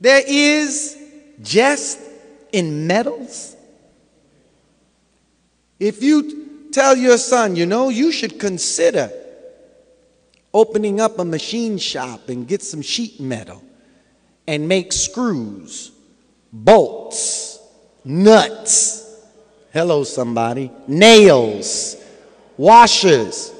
[0.00, 0.96] there is
[1.42, 2.00] just
[2.52, 3.54] in metals?
[5.78, 9.12] If you tell your son, you know, you should consider
[10.54, 13.62] opening up a machine shop and get some sheet metal
[14.46, 15.92] and make screws,
[16.50, 17.58] bolts,
[18.06, 19.22] nuts.
[19.70, 20.72] Hello, somebody.
[20.88, 21.96] Nails,
[22.56, 23.52] washers.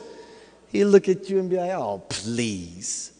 [0.70, 3.12] He'll look at you and be like, oh, please.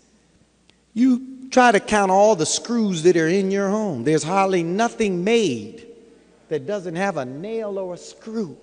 [0.94, 4.05] You try to count all the screws that are in your home.
[4.05, 5.86] There's hardly nothing made
[6.48, 8.57] that doesn't have a nail or a screw.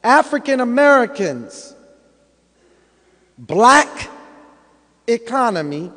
[0.03, 1.74] African Americans,
[3.39, 4.11] black
[5.07, 5.93] economy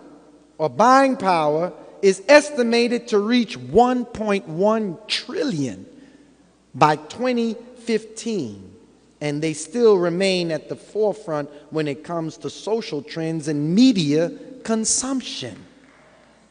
[0.58, 5.86] or buying power is estimated to reach 1.1 trillion
[6.74, 8.72] by 2015
[9.22, 14.32] and they still remain at the forefront when it comes to social trends and media
[14.64, 15.56] consumption.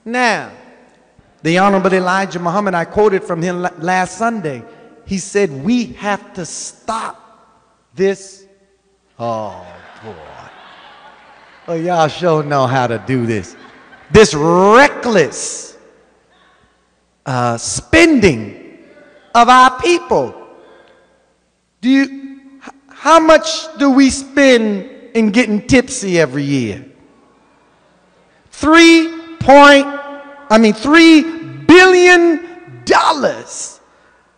[0.05, 0.53] Now,
[1.43, 4.63] the Honorable Elijah Muhammad, I quoted from him last Sunday.
[5.07, 7.17] He said, We have to stop
[7.95, 8.47] this.
[9.19, 9.67] Oh,
[10.03, 10.15] boy.
[11.69, 13.57] Oh, y'all sure know how to do this.
[14.11, 15.77] This reckless
[17.25, 18.79] uh, spending
[19.35, 20.35] of our people.
[21.81, 26.85] Do you, how much do we spend in getting tipsy every year?
[28.51, 30.00] Three point,
[30.51, 33.81] I mean, three billion dollars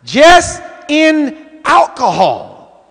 [0.05, 2.85] just in alcohol.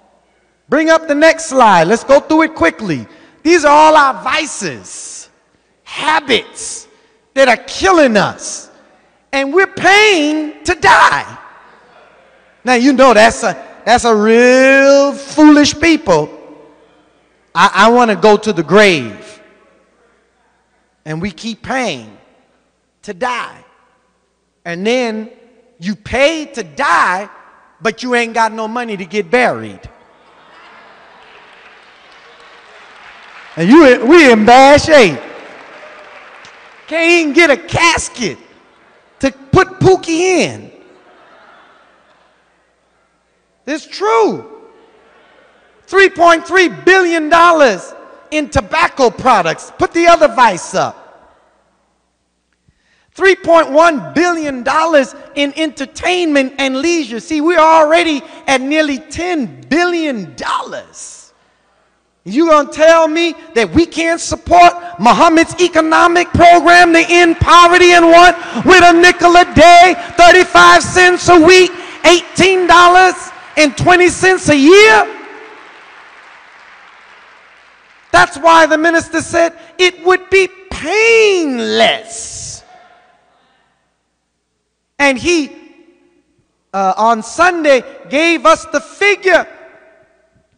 [0.69, 1.85] Bring up the next slide.
[1.85, 3.07] Let's go through it quickly.
[3.43, 5.31] These are all our vices,
[5.85, 6.89] habits
[7.35, 8.71] that are killing us,
[9.33, 11.39] and we're paying to die.
[12.65, 16.39] Now, you know that's a that's a real foolish people.
[17.55, 19.41] I, I want to go to the grave.
[21.05, 22.17] And we keep paying
[23.03, 23.65] to die.
[24.65, 25.31] And then
[25.79, 27.29] you pay to die,
[27.81, 29.81] but you ain't got no money to get buried.
[33.57, 35.21] And you, we in bad shape.
[36.87, 38.39] Can't even get a casket
[39.21, 40.73] to put Pookie in.
[43.67, 44.49] It's true.
[45.87, 47.31] $3.3 billion
[48.31, 49.71] in tobacco products.
[49.79, 51.02] Put the other vice up.
[53.15, 54.67] $3.1 billion
[55.35, 57.21] in entertainment and leisure.
[57.21, 60.35] See, we're already at nearly $10 billion.
[62.25, 68.07] You gonna tell me that we can't support Muhammad's economic program to end poverty and
[68.07, 71.71] want with a nickel a day, 35 cents a week,
[72.03, 75.07] $18.20 a year?
[78.13, 82.52] That's why the minister said it would be painless.
[85.03, 85.51] And he,
[86.73, 89.49] uh, on Sunday, gave us the figure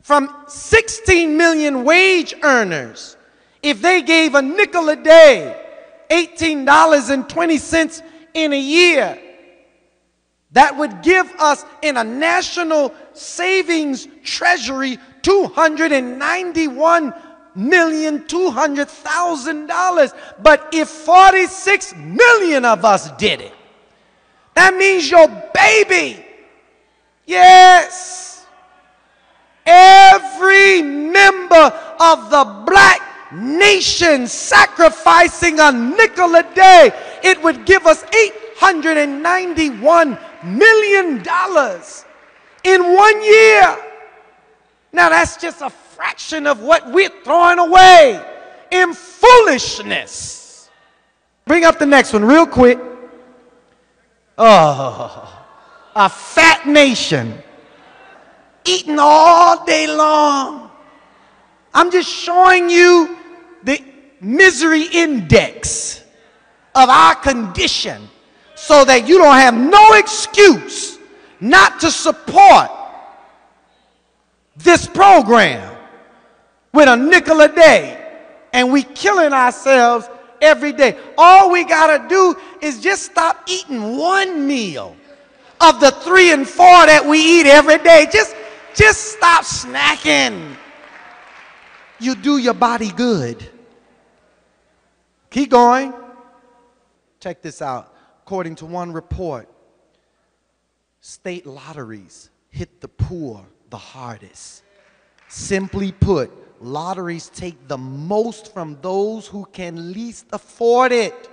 [0.02, 3.16] from 16 million wage earners.
[3.62, 5.58] If they gave a nickel a day,
[6.10, 8.02] $18.20
[8.34, 9.18] in a year,
[10.52, 17.18] that would give us in a national savings treasury $291
[17.54, 20.12] million, $200,000.
[20.42, 23.54] But if 46 million of us did it,
[24.54, 26.24] that means your baby,
[27.26, 28.46] yes,
[29.66, 33.00] every member of the black
[33.32, 36.90] nation sacrificing a nickel a day,
[37.22, 38.04] it would give us
[38.60, 41.22] $891 million
[42.64, 43.76] in one year.
[44.92, 48.24] Now, that's just a fraction of what we're throwing away
[48.70, 50.70] in foolishness.
[51.46, 52.78] Bring up the next one real quick.
[54.36, 55.44] Oh,
[55.94, 57.38] a fat nation
[58.64, 60.70] eating all day long.
[61.72, 63.16] I'm just showing you
[63.62, 63.82] the
[64.20, 66.02] misery index
[66.74, 68.08] of our condition
[68.54, 70.98] so that you don't have no excuse
[71.40, 72.70] not to support
[74.56, 75.76] this program
[76.72, 78.00] with a nickel a day
[78.52, 80.08] and we killing ourselves
[80.44, 80.96] every day.
[81.18, 84.96] All we got to do is just stop eating one meal
[85.60, 88.06] of the three and four that we eat every day.
[88.12, 88.36] Just,
[88.74, 90.56] just stop snacking.
[91.98, 93.48] You do your body good.
[95.30, 95.92] Keep going.
[97.20, 97.94] Check this out.
[98.22, 99.48] According to one report,
[101.00, 104.62] state lotteries hit the poor the hardest.
[105.26, 106.30] Simply put,
[106.64, 111.28] lotteries take the most from those who can least afford it,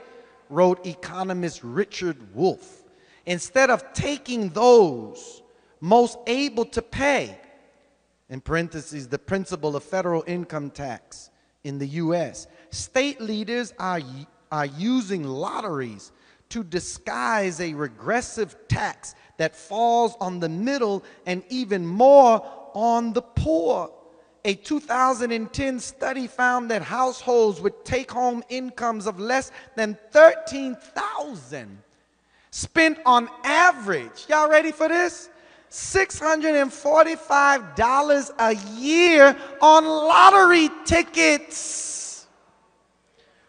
[0.49, 2.83] wrote economist Richard Wolff.
[3.25, 5.41] Instead of taking those
[5.79, 7.37] most able to pay,
[8.29, 11.29] in parentheses, the principle of federal income tax
[11.63, 13.99] in the U.S., state leaders are,
[14.51, 16.11] are using lotteries
[16.49, 22.41] to disguise a regressive tax that falls on the middle and even more
[22.73, 23.91] on the poor.
[24.43, 31.77] A 2010 study found that households with take home incomes of less than 13,000
[32.49, 35.29] spent on average, y'all ready for this?
[35.69, 42.25] $645 a year on lottery tickets,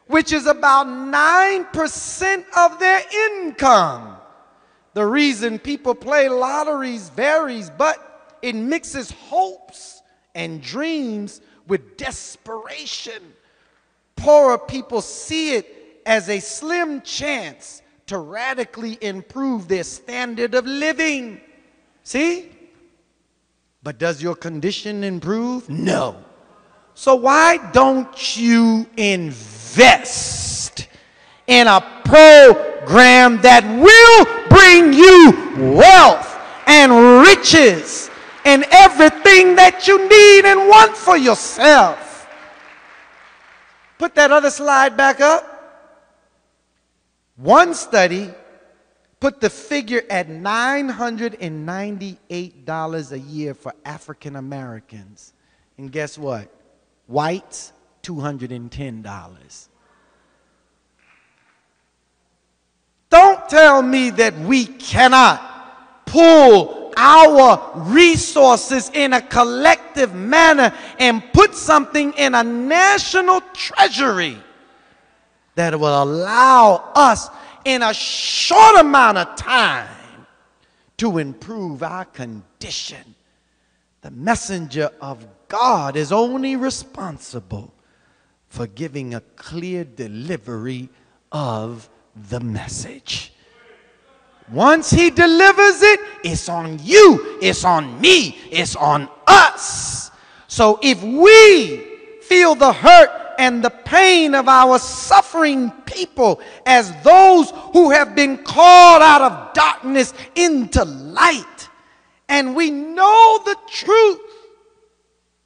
[0.07, 4.19] which is about 9% of their income.
[4.95, 10.02] The reason people play lotteries varies, but it mixes hopes
[10.35, 13.23] and dreams with desperation.
[14.17, 21.41] Poorer people see it as a slim chance to radically improve their standard of living.
[22.03, 22.51] See?
[23.83, 25.69] But does your condition improve?
[25.69, 26.17] No.
[26.95, 30.89] So why don't you invest
[31.47, 38.11] in a program that will bring you wealth and riches
[38.45, 42.29] and everything that you need and want for yourself.
[43.99, 45.49] Put that other slide back up.
[47.37, 48.33] One study
[49.23, 55.33] put the figure at $998 a year for African Americans.
[55.79, 56.49] And guess what?
[57.07, 57.73] Whites,
[58.03, 59.69] $210.
[63.11, 71.55] Don't tell me that we cannot pull our resources in a collective manner and put
[71.55, 74.39] something in a national treasury
[75.55, 77.29] that will allow us
[77.65, 79.89] in a short amount of time
[80.97, 83.15] to improve our condition.
[84.03, 87.73] The messenger of God is only responsible
[88.49, 90.89] for giving a clear delivery
[91.31, 91.89] of
[92.29, 93.32] the message.
[94.53, 100.11] Once he delivers it, it's on you, it's on me, it's on us.
[100.47, 101.79] So if we
[102.23, 108.37] feel the hurt and the pain of our suffering people as those who have been
[108.45, 111.69] called out of darkness into light,
[112.29, 114.21] and we know the truth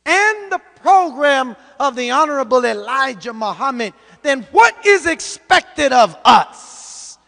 [0.05, 3.93] and the program of the Honorable Elijah Muhammad,
[4.23, 7.19] then what is expected of us?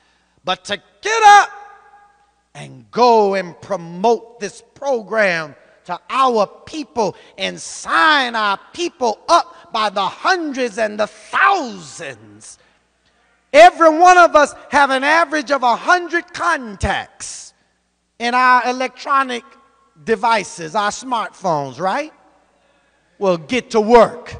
[0.45, 1.51] But to get up
[2.59, 5.55] and go and promote this program
[5.85, 12.59] to our people and sign our people up by the hundreds and the thousands.
[13.53, 17.55] Every one of us have an average of a hundred contacts
[18.19, 19.45] in our electronic
[20.03, 22.13] devices, our smartphones, right?
[23.21, 24.35] Well, get to work.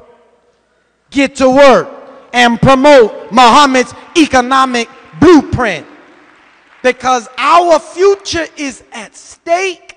[1.09, 1.89] Get to work
[2.33, 4.89] and promote Muhammad's economic
[5.21, 5.87] blueprint
[6.83, 9.95] because our future is at stake.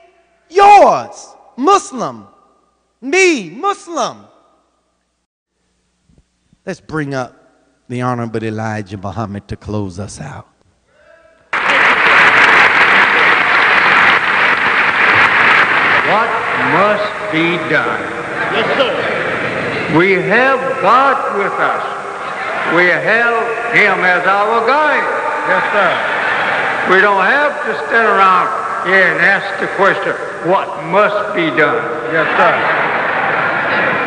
[0.50, 2.26] Yours, Muslim,
[3.00, 4.24] me, Muslim.
[6.66, 7.36] Let's bring up
[7.88, 10.48] the Honorable Elijah Muhammad to close us out.
[16.12, 16.30] What
[16.76, 18.02] must be done?
[18.52, 19.98] Yes, sir.
[19.98, 21.84] We have God with us.
[22.76, 25.08] We have Him as our guide.
[25.48, 26.21] Yes, sir.
[26.90, 30.12] We don't have to stand around here and ask the question,
[30.50, 31.82] what must be done?
[32.12, 32.52] Yes, sir.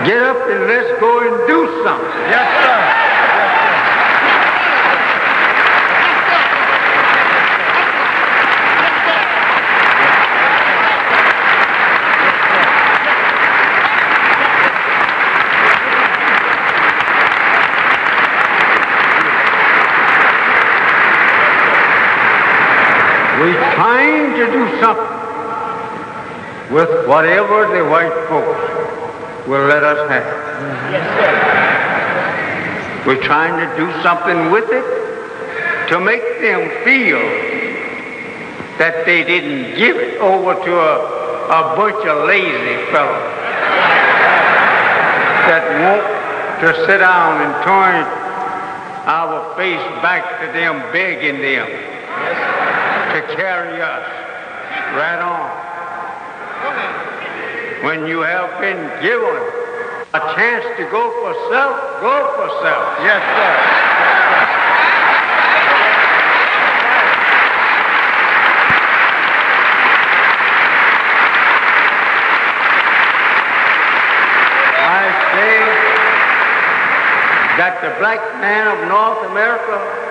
[0.06, 2.20] Get up and let's go and do something.
[2.30, 3.06] Yes, sir.
[23.40, 23.76] We're
[24.66, 25.14] do something
[26.74, 30.26] with whatever the white folks will let us have.
[33.06, 34.86] We're trying to do something with it
[35.90, 37.22] to make them feel
[38.80, 40.96] that they didn't give it over to a,
[41.46, 43.32] a bunch of lazy fellows
[45.46, 46.02] that want
[46.62, 48.04] to sit down and turn
[49.06, 51.68] our face back to them, begging them
[53.14, 54.25] to carry us
[54.96, 55.50] right on.
[57.84, 59.36] When you have been given
[60.14, 62.98] a chance to go for self, go for self.
[63.04, 63.54] Yes, sir.
[74.88, 75.06] I
[75.36, 75.58] say
[77.58, 80.05] that the black man of North America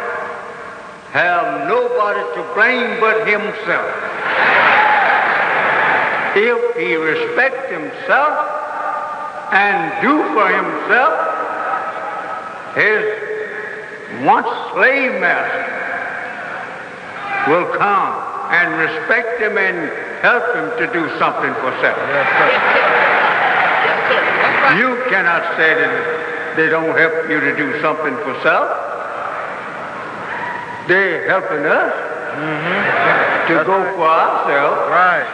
[1.14, 3.86] have nobody to blame but himself.
[6.34, 8.34] If he respect himself
[9.54, 11.14] and do for himself,
[12.74, 15.70] his once slave master
[17.46, 18.10] will come
[18.50, 19.86] and respect him and
[20.18, 21.94] help him to do something for self.
[24.82, 28.93] You cannot say that they don't help you to do something for self.
[30.86, 31.92] They're helping us
[32.34, 33.48] mm-hmm.
[33.48, 34.90] to go for ourselves.
[34.90, 35.26] Right.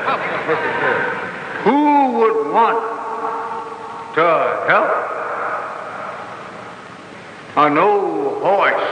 [1.64, 2.80] Who would want
[4.14, 4.26] to
[4.66, 4.90] help
[7.56, 8.88] an old horse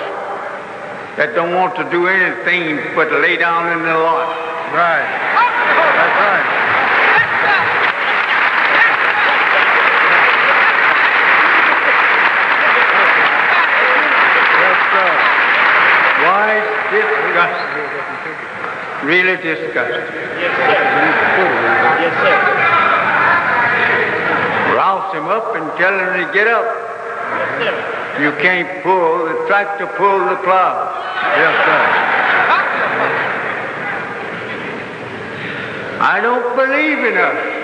[1.16, 4.28] that don't want to do anything but lay down in the lot?
[4.74, 5.08] Right.
[5.98, 6.46] That's right.
[14.60, 15.10] Yes, sir.
[16.22, 16.48] Why
[19.42, 20.14] disgusting?
[20.38, 20.54] Yes,
[22.22, 22.36] sir.
[24.76, 26.64] Rouse him up and tell him to get up.
[26.64, 28.22] Yes, sir.
[28.22, 30.74] You can't pull the tractor, pull the plow.
[31.36, 31.82] Yes, sir.
[36.00, 37.58] I don't believe in us.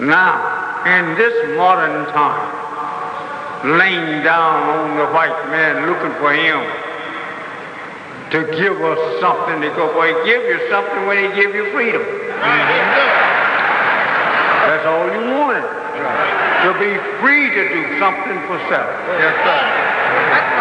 [0.00, 6.83] Now, in this modern time, laying down on the white man looking for him
[8.34, 10.02] to give us something to go for.
[10.10, 12.02] He give you something when he give you freedom.
[12.02, 13.14] Mm-hmm.
[14.66, 15.62] That's all you wanted.
[15.62, 18.90] To be free to do something for self.
[19.22, 19.60] Yes, sir.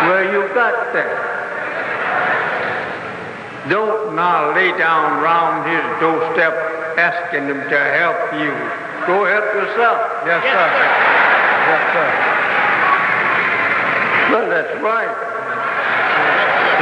[0.06, 1.10] Well, you got that.
[3.70, 6.54] Don't now lay down round his doorstep
[7.00, 8.54] asking him to help you.
[9.08, 9.98] Go help yourself.
[10.30, 10.70] Yes, sir.
[11.74, 12.10] Yes, sir.
[14.30, 15.34] Well, that's right.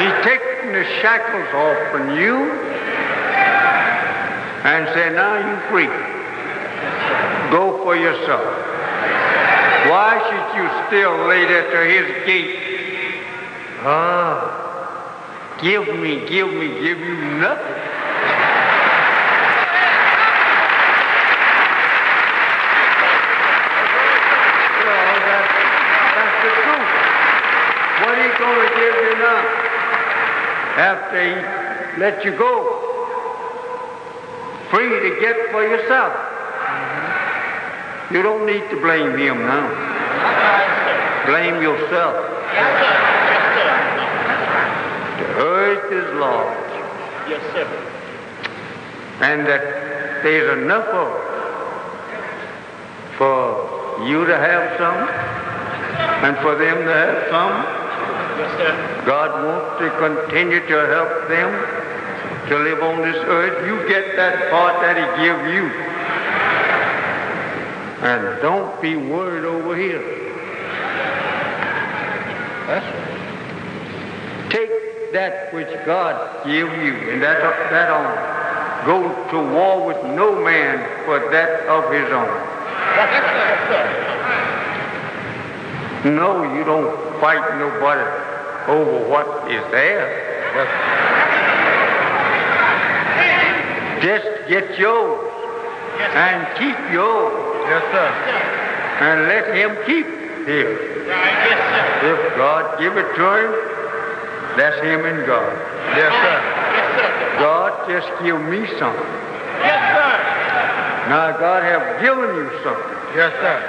[0.02, 0.18] He's
[0.74, 2.36] the shackles off from you
[4.64, 5.90] and say, now you free.
[7.52, 8.46] Go for yourself.
[9.90, 12.56] Why should you still lay there to his gate?
[13.84, 17.82] Ah, give me, give me, give you nothing.
[24.86, 25.54] Well, that's,
[26.16, 26.90] that's the truth.
[28.06, 29.42] What are you going to give you now?
[30.78, 32.78] After he let you go.
[34.70, 36.14] Free to get for yourself.
[38.12, 39.68] You don't need to blame him now.
[41.26, 42.16] Blame yourself.
[45.20, 46.72] The earth is large.
[47.30, 47.68] Yes, sir.
[49.22, 49.62] And that
[50.24, 51.32] there's enough of it
[53.18, 55.08] for you to have some
[56.24, 57.81] and for them to have some.
[58.42, 59.04] Yes, sir.
[59.06, 61.52] God wants to continue to help them
[62.50, 63.68] to live on this earth.
[63.68, 65.70] You get that part that He give you.
[68.02, 70.02] And don't be worried over here.
[72.66, 74.50] That's right.
[74.50, 78.86] Take that which God give you, and that, that on.
[78.88, 82.48] go to war with no man for that of his own.
[86.04, 88.21] No, you don't fight nobody
[88.68, 90.28] over what is theirs.
[94.02, 95.22] Just get yours
[96.16, 97.34] and keep yours
[97.70, 98.10] Yes, sir.
[99.06, 100.06] and let him keep
[100.48, 100.78] his.
[102.04, 103.52] If God give it to him,
[104.58, 105.54] that's him and God.
[105.96, 106.40] Yes, sir.
[106.74, 107.40] Yes, sir.
[107.40, 109.12] God just give me something.
[109.62, 111.10] Yes, sir.
[111.10, 112.98] Now God have given you something.
[113.16, 113.60] Yes, sir.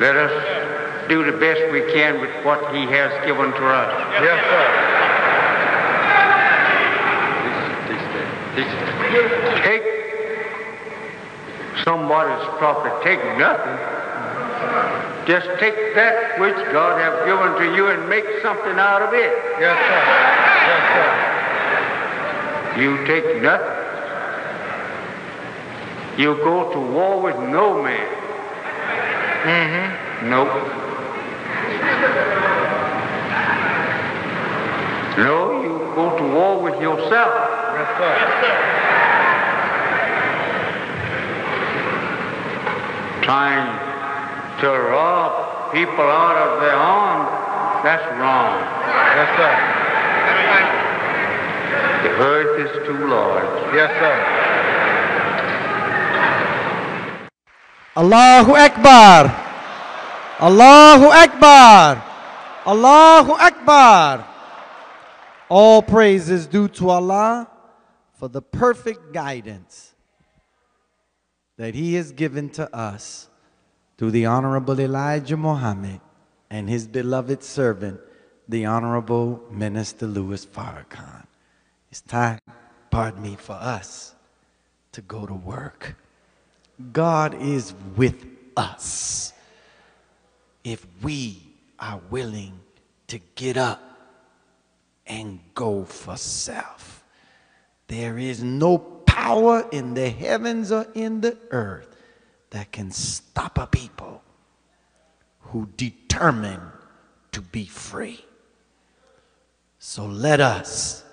[0.00, 0.51] Let us
[1.12, 3.88] do the best we can with what he has given to us.
[4.24, 4.66] Yes, sir.
[9.62, 9.84] Take
[11.84, 13.76] somebody's property, take nothing.
[15.26, 19.32] Just take that which God have given to you and make something out of it.
[19.60, 20.02] Yes, sir.
[20.72, 22.80] Yes, sir.
[22.80, 23.82] You take nothing.
[26.16, 28.08] You go to war with no man.
[29.44, 30.30] Mm-hmm.
[30.30, 30.81] Nope.
[35.18, 37.32] No, you go to war with yourself.
[37.76, 38.16] Yes, sir.
[43.22, 43.68] Trying
[44.60, 47.28] to rob people out of their arms,
[47.84, 48.56] that's wrong.
[48.88, 49.54] Yes, sir.
[52.08, 53.74] The earth is too large.
[53.74, 54.16] Yes, sir.
[57.96, 59.28] Allahu Akbar.
[60.40, 62.02] Allahu Akbar.
[62.66, 64.31] Allahu Akbar.
[65.54, 67.46] All praise is due to Allah
[68.14, 69.92] for the perfect guidance
[71.58, 73.28] that He has given to us
[73.98, 76.00] through the Honorable Elijah Muhammad
[76.48, 78.00] and His beloved servant,
[78.48, 81.26] the Honorable Minister Louis Farrakhan.
[81.90, 82.38] It's time,
[82.90, 84.14] pardon me, for us
[84.92, 85.96] to go to work.
[86.94, 88.24] God is with
[88.56, 89.34] us
[90.64, 91.42] if we
[91.78, 92.58] are willing
[93.08, 93.91] to get up
[95.06, 97.04] and go for self.
[97.88, 101.94] There is no power in the heavens or in the earth
[102.50, 104.22] that can stop a people
[105.40, 106.60] who determine
[107.32, 108.24] to be free.
[109.78, 111.04] So let us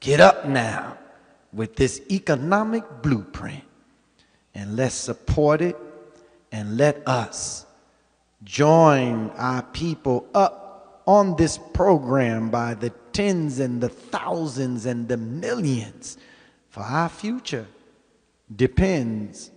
[0.00, 0.98] get up now
[1.52, 3.64] with this economic blueprint
[4.54, 5.76] and let's support it
[6.52, 7.66] and let us
[8.44, 15.16] join our people up on this program by the tens and the thousands and the
[15.16, 16.18] millions
[16.68, 17.66] for our future
[18.54, 19.50] depends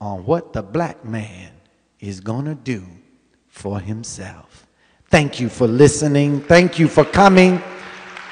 [0.00, 1.50] on what the black man
[2.00, 2.84] is going to do
[3.48, 4.66] for himself.
[5.10, 6.40] Thank you for listening.
[6.42, 7.62] Thank you for coming.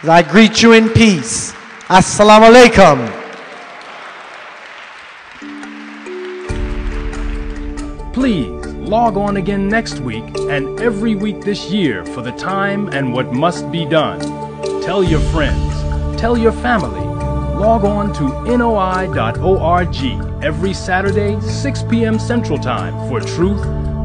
[0.02, 1.52] I greet you in peace.
[1.88, 3.22] Assalamu alaikum.
[8.12, 13.12] Please log on again next week and every week this year for the time and
[13.12, 14.45] what must be done.
[14.86, 17.00] Tell your friends, tell your family.
[17.58, 19.96] Log on to noi.org
[20.44, 22.20] every Saturday, 6 p.m.
[22.20, 23.60] Central Time for truth,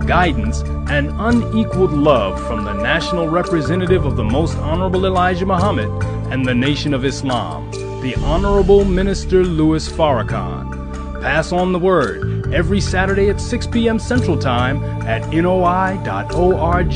[0.08, 5.92] guidance, and unequaled love from the national representative of the Most Honorable Elijah Muhammad
[6.34, 7.70] and the Nation of Islam,
[8.02, 11.22] the Honorable Minister Louis Farrakhan.
[11.22, 14.00] Pass on the word every Saturday at 6 p.m.
[14.00, 16.90] Central Time at noi.org.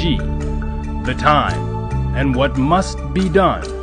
[1.06, 1.76] The time
[2.16, 3.75] and what must be done.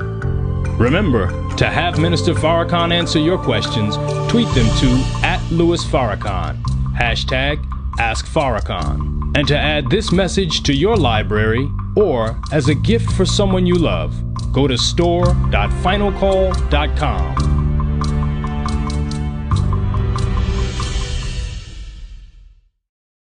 [0.78, 3.96] Remember, to have Minister Farrakhan answer your questions,
[4.30, 6.62] tweet them to at Louis Farrakhan,
[6.94, 7.58] hashtag
[7.98, 9.36] Ask Farrakhan.
[9.36, 11.66] And to add this message to your library
[11.96, 14.14] or as a gift for someone you love,
[14.52, 17.61] go to store.finalcall.com